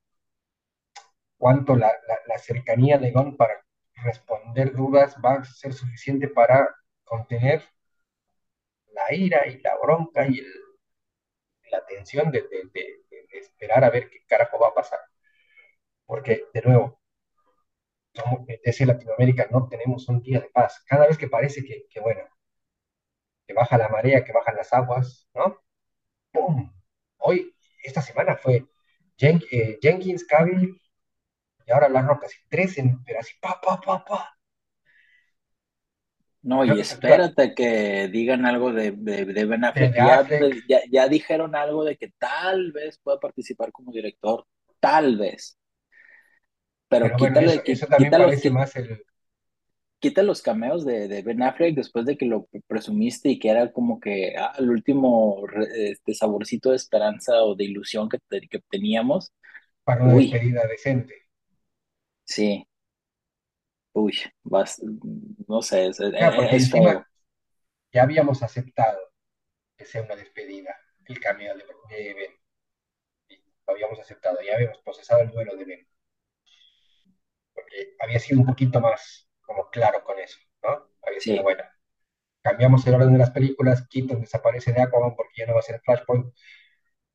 [1.37, 1.91] cuánto la,
[2.27, 3.65] la, cercanía de Gon para
[4.03, 7.63] responder dudas va a ser suficiente para contener
[8.93, 10.41] la ira y la bronca y
[11.71, 14.99] la tensión de, de, de, esperar a ver qué carajo va a pasar.
[16.05, 17.01] Porque, de nuevo,
[18.63, 20.83] desde Latinoamérica no tenemos un día de paz.
[20.85, 22.21] Cada vez que parece que, que, bueno,
[23.51, 25.57] que baja la marea, que bajan las aguas, ¿no?
[26.31, 26.71] ¡Pum!
[27.17, 28.65] Hoy, esta semana fue
[29.19, 30.79] eh, Jenkins, Cavill,
[31.67, 34.37] y ahora las rocas, tres en, pero así, pa, pa, pa, pa.
[36.43, 39.93] No, Creo y que espérate que digan algo de, de, de Ben Affleck.
[39.93, 40.25] Ya,
[40.67, 44.47] ya, ya dijeron algo de que tal vez pueda participar como director,
[44.79, 45.59] tal vez.
[46.87, 49.05] Pero pero bueno, eso, quítale, eso también parece más el,
[50.01, 53.71] quita los cameos de, de Ben Affleck después de que lo presumiste y que era
[53.73, 55.43] como que ah, el último
[55.75, 59.33] este saborcito de esperanza o de ilusión que, que teníamos.
[59.83, 61.27] para una Uy, despedida decente.
[62.25, 62.65] sí,
[63.93, 64.81] uy, vas,
[65.47, 67.05] no sé, es, es, Claro, porque es encima feo.
[67.93, 68.99] ya habíamos aceptado
[69.77, 70.75] que sea una despedida,
[71.05, 72.31] el cameo de, de Ben.
[73.29, 73.37] Y
[73.67, 75.87] Lo habíamos aceptado, ya habíamos procesado el duelo de Ben,
[77.53, 80.69] porque había sido un poquito más como claro con eso, ¿no?
[81.03, 81.63] Había sido, Sí, bueno,
[82.43, 85.63] cambiamos el orden de las películas, Keaton desaparece de Aquaman porque ya no va a
[85.63, 86.33] ser Flashpoint,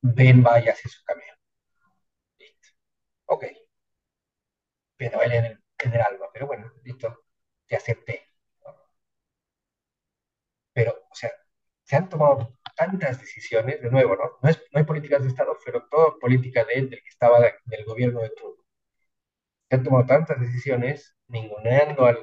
[0.01, 1.35] Ben va y hace su cameo.
[2.39, 2.69] Listo.
[3.27, 3.45] Ok,
[4.95, 7.23] pero él en el, en el alma, pero bueno, listo,
[7.67, 8.27] te acepté.
[10.73, 11.31] Pero, o sea,
[11.83, 14.23] se han tomado tantas decisiones, de nuevo, ¿no?
[14.41, 17.39] No, es, no hay políticas de Estado, pero todo política de él, del que estaba
[17.41, 18.57] de- del gobierno de Trump.
[19.69, 22.17] Se han tomado tantas decisiones, ninguneando al,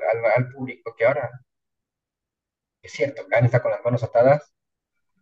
[0.53, 1.31] público, que ahora
[2.83, 4.53] es cierto, Khan está con las manos atadas,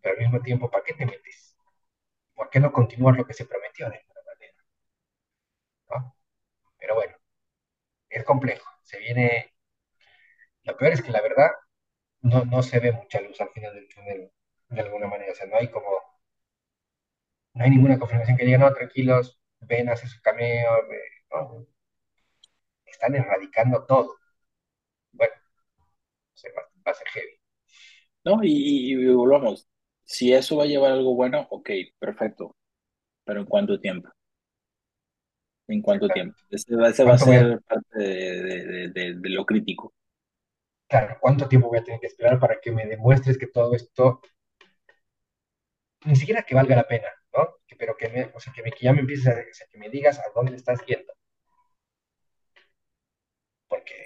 [0.03, 1.57] pero al mismo tiempo, ¿para qué te metes?
[2.35, 4.55] ¿Por qué no continuar lo que se prometió de alguna manera?
[5.91, 6.17] ¿no?
[6.79, 7.17] Pero bueno,
[8.11, 8.67] es complejo.
[8.83, 9.55] Se viene.
[10.65, 11.51] Lo peor es que la verdad
[12.23, 14.33] no, no se ve mucha luz al final del túnel
[14.71, 15.33] de alguna manera.
[15.33, 15.91] O sea, no hay como.
[17.55, 20.87] No hay ninguna confirmación que diga, no, tranquilos, ven, hace su cameo.
[20.89, 21.01] ve",
[21.31, 21.67] ¿no?
[22.93, 24.17] Están erradicando todo.
[25.13, 25.35] Bueno,
[26.35, 27.41] se va, va a ser heavy.
[28.25, 28.41] ¿no?
[28.43, 29.69] Y, volvamos,
[30.05, 32.57] si eso va a llevar algo bueno, ok, perfecto,
[33.25, 34.09] pero ¿en cuánto tiempo?
[35.69, 36.37] ¿En cuánto tiempo?
[36.51, 39.31] Ese va, ese va a ¿Cuánto voy a, ser parte de, de, de, de- de
[39.31, 39.95] lo crítico.
[40.89, 44.21] claro, cuánto tiempo voy a tener que esperar para que me demuestres que todo esto,
[46.05, 47.49] ni siquiera que valga la pena, ¿no?
[47.79, 49.79] Pero que, me, o sea, que, me, que ya me empieces a, o sea, que
[49.79, 51.13] me digas a dónde estás yendo.
[53.69, 53.97] Porque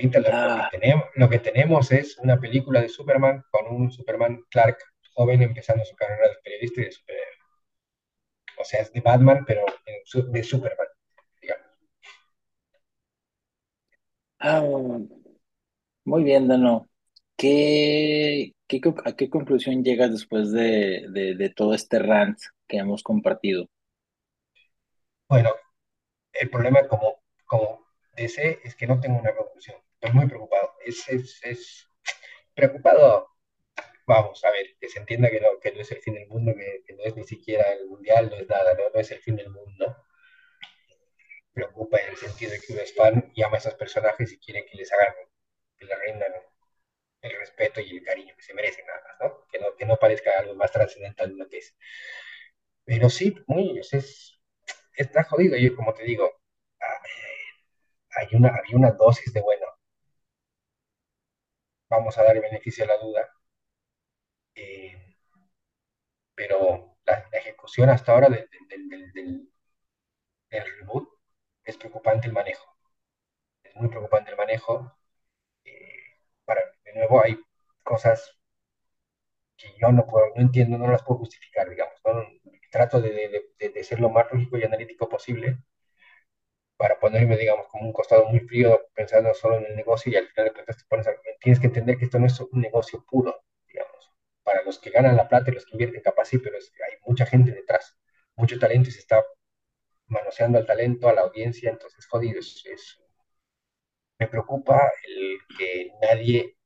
[0.00, 3.74] ahorita lo, lo que Ah, tenemos, lo que tenemos es una película de Superman con
[3.74, 4.78] un Superman Clark
[5.14, 7.26] joven empezando su carrera de periodista y de superhéroe.
[8.58, 9.64] O sea, es de Batman, pero
[10.30, 10.86] de Superman,
[11.42, 11.66] digamos.
[14.38, 14.62] ah,
[16.04, 16.88] muy bien, Dano.
[17.36, 22.38] ¿Qué, qué, a qué conclusión llegas después de, de, de todo este rant
[22.68, 23.66] que hemos compartido?
[25.28, 25.50] Bueno,
[26.34, 27.86] el problema como, como
[28.16, 29.78] DC es que no tengo una conclusión.
[30.12, 30.74] Muy preocupado.
[30.84, 31.88] Es, es, es
[32.54, 33.28] preocupado,
[34.06, 36.52] vamos, a ver, que se entienda que no, que no es el fin del mundo,
[36.54, 39.36] que, no es ni siquiera el mundial, no es nada, no, no es el fin
[39.36, 39.96] del mundo.
[41.52, 44.38] Preocupa en el sentido de que uno es fan y ama a esos personajes y
[44.38, 45.14] quiere que les hagan,
[45.76, 46.32] que les rindan
[47.22, 49.46] el respeto y el cariño que se merecen nada más, ¿no?
[49.50, 51.76] Que no, que no parezca algo más trascendental de lo que es.
[52.84, 53.34] Pero sí,
[53.82, 54.40] sea, es,
[54.96, 55.56] está jodido.
[55.56, 56.30] Yo, como te digo,
[58.16, 59.66] hay una, había una dosis de, bueno,
[61.90, 63.28] vamos a dar el beneficio de la duda,
[64.54, 65.16] eh,
[66.34, 68.48] pero la, ejecución hasta ahora del,
[70.50, 71.08] reboot
[71.64, 72.76] es preocupante el manejo.
[73.62, 74.96] Es muy preocupante el manejo.
[75.64, 77.38] Eh, para, de nuevo, hay
[77.84, 78.38] cosas
[79.56, 81.94] que yo no puedo, no entiendo, no las puedo justificar, digamos.
[82.70, 85.58] Trato de, de ser lo más lógico y analítico posible
[86.80, 90.28] para ponerme, digamos, como un costado muy frío pensando solo en el negocio y al
[90.28, 93.04] final de cuentas te pones a, tienes que entender que esto no es un negocio
[93.06, 94.10] puro, digamos.
[94.42, 96.96] Para los que ganan la plata y los que invierten, capaz sí, pero es, hay
[97.06, 97.98] mucha gente detrás,
[98.34, 99.22] mucho talento y se está
[100.08, 102.40] manoseando al talento, a la audiencia, entonces jodido.
[102.40, 103.00] Es, es,
[104.18, 106.56] me preocupa el que nadie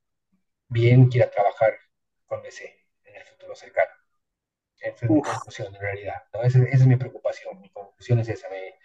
[0.69, 1.73] bien quiera trabajar
[2.27, 2.65] con DC
[3.05, 3.91] en el futuro cercano.
[4.79, 6.23] Esa es mi Uf, conclusión, en realidad.
[6.33, 6.43] ¿no?
[6.43, 7.59] Esa, esa, es mi preocupación.
[7.61, 8.49] Mi conclusión es esa.
[8.49, 8.75] Me,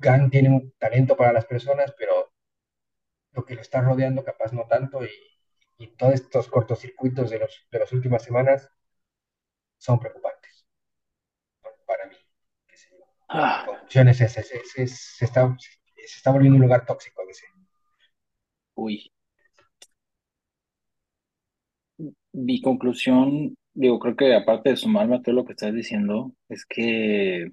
[0.00, 2.32] Gunn tiene un talento para las personas, pero
[3.32, 5.08] lo que lo está rodeando capaz no tanto y,
[5.78, 8.70] y todos estos cortocircuitos de, los, de las últimas semanas
[9.78, 10.66] son preocupantes
[11.86, 12.16] para mí.
[13.28, 17.22] Ah, esa, es, es, es, se, está, se está volviendo un lugar tóxico.
[17.28, 17.44] Ese.
[18.76, 19.12] uy.
[22.32, 26.64] Mi conclusión, digo, creo que aparte de sumarme a todo lo que estás diciendo, es
[26.66, 27.50] que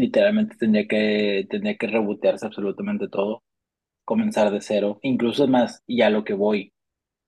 [0.00, 3.42] literalmente tendría que, tendría que rebotearse absolutamente todo,
[4.04, 6.72] comenzar de cero, incluso es más, y a lo que voy,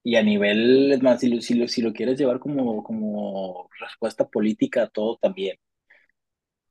[0.03, 3.69] y a nivel, es más, si lo, si lo, si lo quieres llevar como, como
[3.79, 5.57] respuesta política a todo también.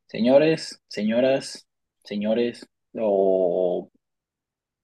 [0.07, 1.67] Señores, señoras,
[2.05, 3.91] señores, o,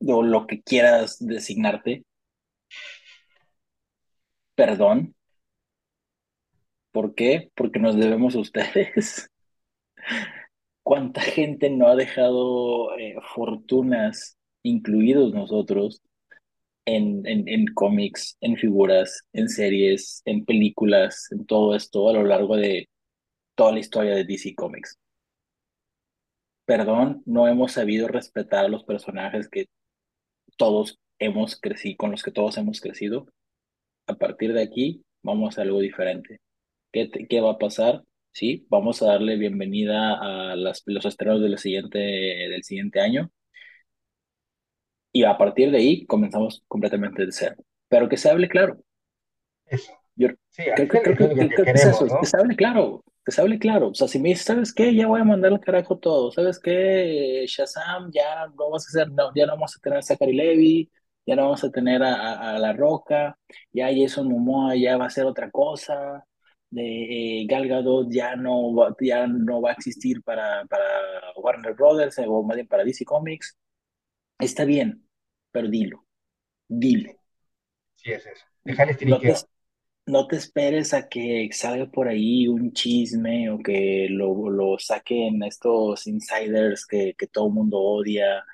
[0.06, 2.04] o lo que quieras designarte,
[4.54, 5.14] perdón.
[6.92, 7.50] ¿Por qué?
[7.54, 9.30] Porque nos debemos a ustedes.
[10.88, 16.00] ¿Cuánta gente no ha dejado eh, fortunas, incluidos nosotros,
[16.86, 22.24] en, en, en cómics, en figuras, en series, en películas, en todo esto a lo
[22.24, 22.88] largo de
[23.56, 24.98] toda la historia de DC Comics?
[26.66, 29.66] Perdón, no hemos sabido respetar a los personajes que
[30.58, 33.26] todos hemos crecido, con los que todos hemos crecido.
[34.08, 36.40] A partir de aquí, vamos a algo diferente.
[36.92, 38.04] ¿Qué, te- qué va a pasar?
[38.32, 40.14] Sí, vamos a darle bienvenida
[40.52, 43.30] a las, los estrenos del siguiente, del siguiente año
[45.12, 47.56] y a partir de ahí comenzamos completamente de cero.
[47.88, 48.78] Pero que se hable claro.
[49.66, 49.92] Eso.
[50.16, 52.20] Yo Sí, creo creo lo que, que- que creo que es queremos, eso, ¿no?
[52.20, 53.88] que se hable claro, que se hable claro.
[53.90, 54.94] O sea, si me dices, ¿sabes qué?
[54.94, 56.30] Ya voy a mandar al carajo todo.
[56.32, 57.44] ¿Sabes qué?
[57.46, 60.90] Shazam, ya no vamos a hacer, no, ya no vamos a tener a Zachary Levi,
[61.26, 63.38] ya no vamos a tener a, a- a La Roca,
[63.72, 66.24] ya Jason Momoa ya va a ser otra cosa.
[66.70, 70.84] De eh, Gal Gadot ya no va, ya no va a existir para, para
[71.36, 73.56] Warner Brothers o más bien para DC Comics.
[74.40, 75.06] Está bien,
[75.52, 76.06] pero dilo,
[76.68, 77.12] dilo.
[77.96, 78.44] Sí, es eso.
[78.64, 79.34] Dejar este No te,
[80.06, 85.42] no te esperes a que salga por ahí un chisme o que lo, lo saquen
[85.44, 88.44] estos insiders que, que todo el mundo odia.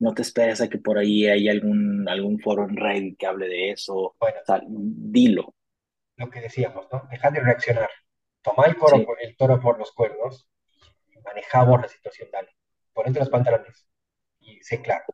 [0.00, 3.48] No te esperes a que por ahí haya algún, algún foro en Reddit que hable
[3.48, 3.96] de eso.
[3.96, 5.54] O Bueno, sea, dilo.
[6.16, 7.02] Lo que decíamos, ¿no?
[7.10, 7.90] Dejar de reaccionar.
[8.42, 10.48] Tomar el, toro Sí, por, el toro por los cuernos
[11.08, 12.50] y manejamos la situación, dale.
[12.92, 13.86] Ponete los pantalones
[14.40, 15.04] y sé claro.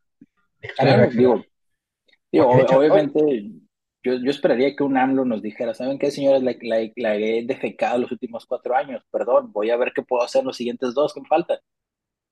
[0.61, 1.16] Dejar de claro, reaccionar.
[1.16, 1.44] digo,
[2.32, 3.53] digo, de hecho, hoy, obviamente
[4.03, 6.42] yo, yo esperaría que un AMLO nos dijera, ¿saben qué, señores?
[6.42, 10.22] La, la, la he defecado los últimos cuatro años, perdón, voy a ver qué puedo
[10.22, 11.59] hacer los siguientes dos que me faltan.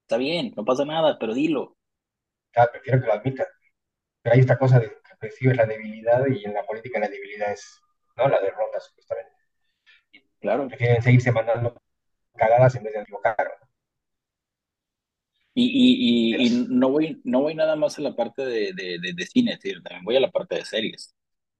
[0.02, 1.76] Está bien, no pasa nada, pero dilo.
[2.56, 3.46] ah, prefiero que lo admitan.
[4.22, 7.52] Pero hay esta cosa de que percibes la debilidad y en la política la debilidad
[7.52, 7.80] es,
[8.20, 8.28] ¿no?
[8.28, 9.32] La derrota, supuestamente.
[10.12, 10.68] Y Claro.
[10.68, 11.74] prefieren seguirse mandando
[12.36, 13.36] cagadas en vez de equivocar.
[15.54, 18.98] Y, y, y, y no voy, no voy nada más a la parte de, de,
[19.00, 21.14] de, de cine, es decir, también voy a la parte de series.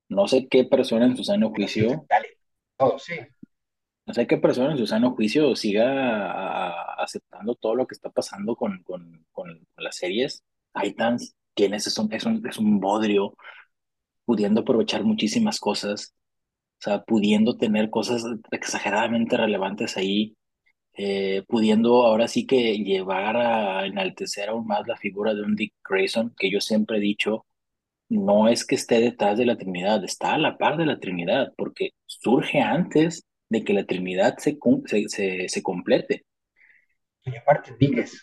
[0.09, 2.29] No sé qué persona en su sano juicio, dale.
[2.77, 3.15] Todo, sí.
[4.07, 5.87] no sé qué persona en su sano juicio siga
[6.33, 10.43] a- a- aceptando todo lo que está pasando con, con, con las series.
[10.75, 13.37] Titans, tienes, es un, es un, es un bodrio,
[14.25, 16.15] pudiendo aprovechar muchísimas cosas,
[16.81, 20.37] o sea, pudiendo tener cosas exageradamente relevantes ahí
[20.95, 25.75] eh, pudiendo ahora sí que llevar a enaltecer aún más la figura de un Dick
[25.89, 27.47] Grayson, que yo siempre he dicho,
[28.09, 31.53] no es que esté detrás de la Trinidad, está a la par de la Trinidad,
[31.57, 36.25] porque surge antes de que la Trinidad se, se, se, se complete.
[37.25, 38.23] Y aparte, Dick es,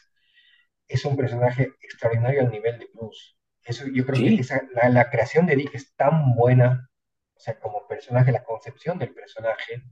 [0.88, 3.36] es un personaje extraordinario al nivel de Bruce.
[3.64, 6.90] Eso, yo creo que esa, la, la creación de Dick es tan buena,
[7.38, 9.84] o sea, como personaje, la concepción del personaje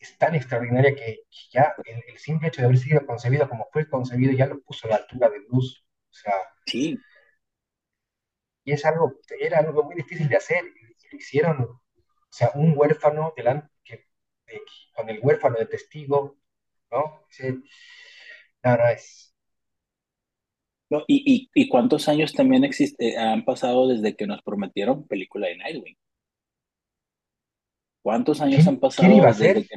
[0.00, 3.68] es tan extraordinaria que, que ya el, el simple hecho de haber sido concebido como
[3.72, 5.78] fue concebido ya lo puso a la altura de Bruce.
[6.10, 6.34] O sea,
[6.66, 6.98] sí,
[8.64, 10.64] y es algo, era algo muy difícil de hacer.
[10.66, 11.80] Y lo hicieron, o
[12.30, 14.06] sea, un huérfano delante, que,
[14.46, 14.60] de-
[14.94, 16.36] con el huérfano de testigo,
[16.90, 17.26] ¿no?
[18.62, 19.34] No, no, es,
[20.88, 25.48] No, y, y, y cuántos años también existe, han pasado desde que nos prometieron película
[25.48, 25.96] de Nightwing.
[28.02, 29.66] ¿Cuántos años han ¿quién, quién iba a pasado ser?
[29.66, 29.76] que...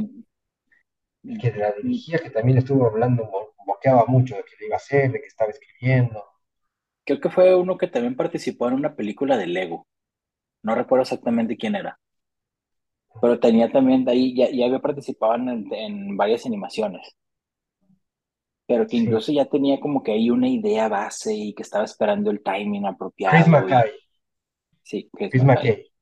[1.42, 3.30] Que la dirigía, que también estuvo hablando,
[3.66, 6.24] boqueaba mucho de que lo iba a hacer, de que estaba escribiendo.
[7.06, 9.88] Creo que fue uno que también participó en una película de Lego.
[10.64, 12.00] No recuerdo exactamente quién era.
[13.22, 17.16] pero tenía también de ahí, ya, ya había participado en, en varias animaciones,
[18.66, 18.98] pero que Sí.
[18.98, 22.86] incluso ya tenía como que ahí una idea base y que estaba esperando el timing
[23.30, 23.50] Chris apropiado.
[23.50, 23.92] Y, Mackay,
[24.84, 25.44] sí, Chris Chris.
[25.44, 25.93] McKay.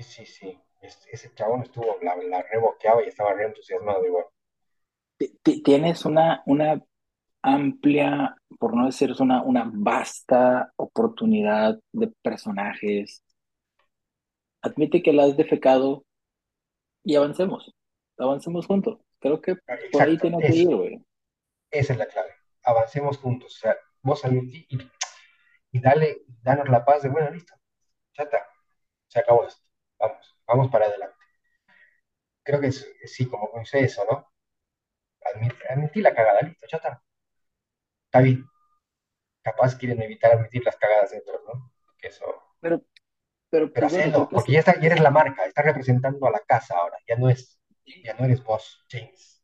[0.00, 0.58] Sí, sí, sí.
[0.80, 4.24] Es- ese chabón estuvo, la, la reboqueaba y estaba re entusiasmado igual.
[5.18, 6.82] Ti- ti- Tienes una, una
[7.42, 13.22] amplia, por no decir una, una vasta oportunidad de personajes.
[14.62, 16.04] Admite que la has defecado
[17.04, 17.74] y avancemos,
[18.16, 19.00] avancemos juntos.
[19.20, 21.04] Creo que Ah, por ahí tiene que ir, güey.
[21.70, 22.30] esa es la clave.
[22.64, 23.54] Avancemos juntos.
[23.56, 24.78] O sea, vos admití y,
[25.72, 27.54] y dale, danos la paz de, bueno, listo,
[28.14, 28.46] ya está,
[29.08, 29.69] se acabó esto.
[30.00, 31.16] Vamos, vamos para adelante.
[32.42, 34.30] Creo que es, sí, como dice eso, ¿no?
[35.34, 37.02] Admit, admití la cagada, listo, ya está.
[38.06, 38.44] Está bien.
[39.42, 41.72] Capaz quieren evitar admitir las cagadas de otros, ¿no?
[41.98, 42.24] Que eso.
[42.60, 42.82] Pero,
[43.50, 46.40] pero Pero bueno, que porque ya, está, ya eres la marca, estás representando a la
[46.40, 47.60] casa ahora, ya no es.
[48.04, 49.42] Ya no eres vos, James.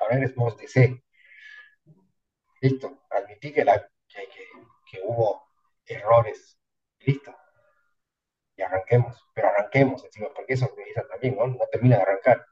[0.00, 1.02] Ahora eres vos, DC.
[2.62, 3.02] Listo.
[3.10, 3.78] Admití que, la,
[4.08, 4.44] que, que,
[4.90, 5.42] que hubo
[5.84, 6.58] errores.
[7.00, 7.34] Listo.
[8.56, 9.22] Y arranquemos.
[9.34, 9.41] Pero
[9.72, 10.68] arranquemos encima, porque eso
[11.10, 11.46] también, ¿no?
[11.46, 12.44] No termina de arrancar.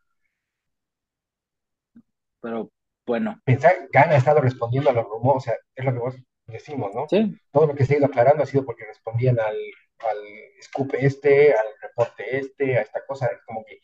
[2.42, 2.70] Pero
[3.06, 6.14] bueno, Pensá, Gana ha estado respondiendo a los rumores, o sea, es lo que vos
[6.46, 7.10] decimos, ¿no?
[7.10, 9.56] sí, Todo lo que se ha ido aclarando ha sido porque respondían al,
[10.00, 10.18] al
[10.62, 13.28] scoop este, al reporte este, a esta cosa.
[13.46, 13.80] Como que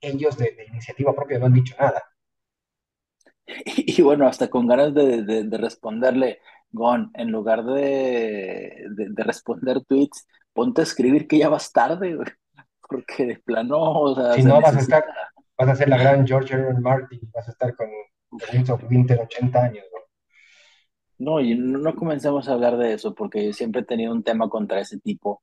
[0.00, 2.02] ellos de, de iniciativa propia no han dicho nada.
[3.66, 9.24] Y, bueno, hasta con ganas de, de- de responderle, Gon, en lugar de, de- de
[9.24, 12.28] responder tweets, ponte a escribir que ya vas tarde, güey,
[12.88, 15.04] porque de plano, o sea, Si se no, vas a estar,
[15.56, 16.68] vas a ser la gran George R.
[16.68, 16.80] R.
[16.80, 17.88] Martin, vas a estar con
[18.52, 19.98] Winds of Winter 80 años, ¿no?
[21.18, 24.22] No, y no, no comencemos a hablar de eso, porque yo siempre he tenido un
[24.22, 25.42] tema contra ese tipo.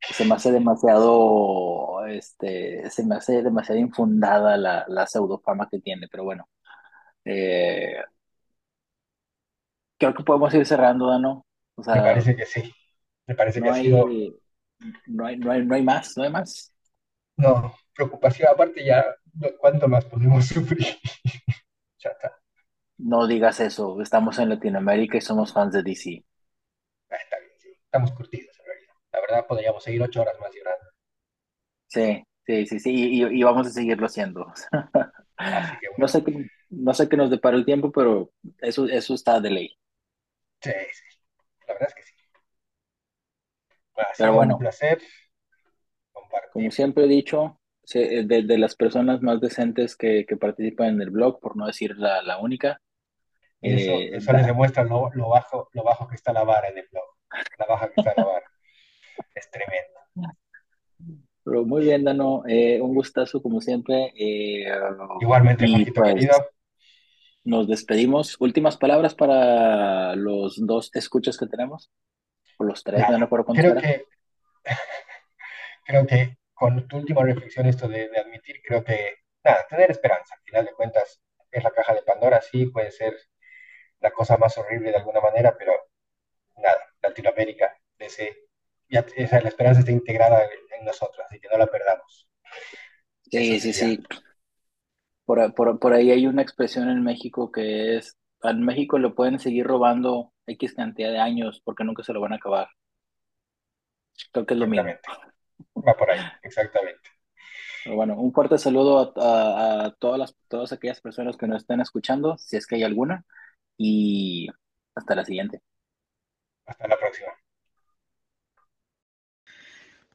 [0.00, 6.08] Se me hace demasiado, este, se me hace demasiado infundada la, la pseudofama que tiene,
[6.10, 6.48] pero bueno.
[7.24, 7.96] Eh,
[9.98, 11.46] creo que podemos ir cerrando, Dano.
[11.76, 12.72] O Me parece que sí.
[13.26, 14.36] Me parece que no ha sido, hay,
[15.06, 16.73] no hay, no hay, no hay más, no hay más.
[17.36, 18.48] No, preocupación.
[18.48, 19.04] Aparte ya,
[19.58, 20.86] ¿cuánto más podemos sufrir?
[21.98, 22.32] Ya está.
[22.98, 24.00] No digas eso.
[24.02, 26.24] Estamos en Latinoamérica y somos fans de DC.
[27.10, 27.68] Ah, está bien, sí.
[27.82, 28.94] Estamos curtidos en realidad.
[29.12, 30.84] La verdad, podríamos seguir ocho horas más llorando.
[31.88, 34.46] Sí, sí, sí, sí, y, vamos a seguirlo haciendo.
[35.46, 38.86] Así que No bueno, sé qué, no sé qué nos depara el tiempo, pero eso,
[38.88, 39.78] eso está de ley.
[40.60, 41.04] sí, sí.
[41.66, 42.14] La verdad es que sí.
[43.96, 44.58] Ha Pero sido un bueno,
[46.34, 46.72] placer como compartir.
[46.72, 51.10] siempre he dicho, se- de, de las personas más decentes que, que participan en el
[51.10, 52.80] blog, por no decir la, la única,
[53.60, 56.68] eso, eh, eso les da- demuestra lo, lo bajo, lo bajo que está la vara
[56.68, 57.04] en el blog.
[57.58, 58.46] La baja que está la vara.
[59.34, 61.18] Es tremendo.
[61.44, 64.66] pero muy bien, Dano, eh, un gustazo como siempre, eh,
[65.20, 66.34] Igualmente, Jorgito pues querido.
[67.44, 68.36] nos despedimos.
[68.40, 71.90] Últimas palabras para los dos escuchas que tenemos,
[72.58, 73.24] o los tres, no Nada.
[73.24, 74.04] acuerdo cuántos Creo que,
[75.84, 80.34] creo que con tu última reflexión, esto de, de admitir, creo que, nada, tener esperanza.
[80.36, 81.20] Al final de cuentas,
[81.50, 83.14] es la caja de Pandora, sí, puede ser
[84.00, 85.72] la cosa más horrible de alguna manera, pero
[86.56, 88.36] nada, Latinoamérica, ese,
[88.88, 92.28] ya, esa, la esperanza está integrada en, nosotros, así que no la perdamos.
[93.34, 93.74] Eso Sí, sí, sería.
[93.74, 94.06] sí.
[95.26, 99.10] Por, a- por, por ahí hay una expresión en México que es, en México le
[99.10, 102.68] pueden seguir robando X cantidad de años porque nunca se lo van a acabar.
[104.32, 105.00] Creo que es lo mismo.
[105.86, 107.10] Va por ahí, exactamente.
[107.84, 111.62] Pero bueno, un fuerte saludo a, a- a todas las, todas aquellas personas que nos
[111.62, 113.24] están escuchando, si es que hay alguna,
[113.78, 114.48] y
[114.94, 115.62] hasta la siguiente.
[116.66, 117.32] Hasta la próxima.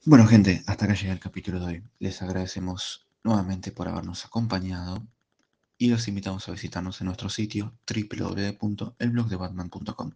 [0.04, 1.84] Bueno, gente, hasta acá llega el capítulo de hoy.
[2.00, 5.08] Les agradecemos nuevamente por habernos acompañado
[5.78, 10.12] y los invitamos a visitarnos en nuestro sitio www.elblogdebatman.com.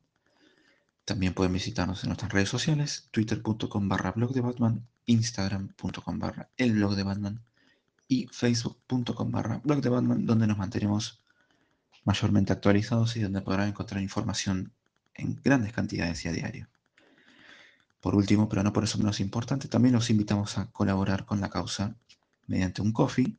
[1.05, 6.73] También pueden visitarnos en nuestras redes sociales, twitter.com barra blog de Batman, instagram.com barra el
[6.73, 7.41] blog de Batman
[8.07, 11.21] y facebook.com barra blog de Batman, donde nos mantenemos
[12.03, 14.73] mayormente actualizados y donde podrán encontrar información
[15.13, 16.69] en grandes cantidades y a diario.
[18.01, 21.49] Por último, pero no por eso menos importante, también los invitamos a colaborar con la
[21.49, 21.95] causa
[22.47, 23.37] mediante un coffee.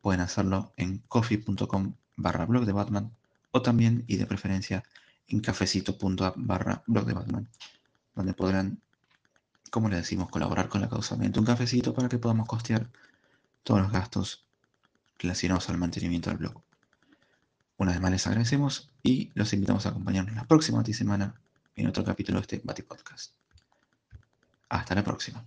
[0.00, 3.14] Pueden hacerlo en coffee.com barra blog de Batman
[3.50, 4.82] o también y de preferencia
[5.28, 7.48] en cafecito.app barra blog de Batman,
[8.14, 8.80] donde podrán,
[9.70, 12.90] como les decimos, colaborar con la causa mediante un cafecito para que podamos costear
[13.62, 14.44] todos los gastos
[15.18, 16.62] relacionados al mantenimiento del blog.
[17.76, 21.34] Una vez más les agradecemos y los invitamos a acompañarnos la próxima semana
[21.76, 23.32] en otro capítulo de este Bati Podcast.
[24.68, 25.44] Hasta la próxima.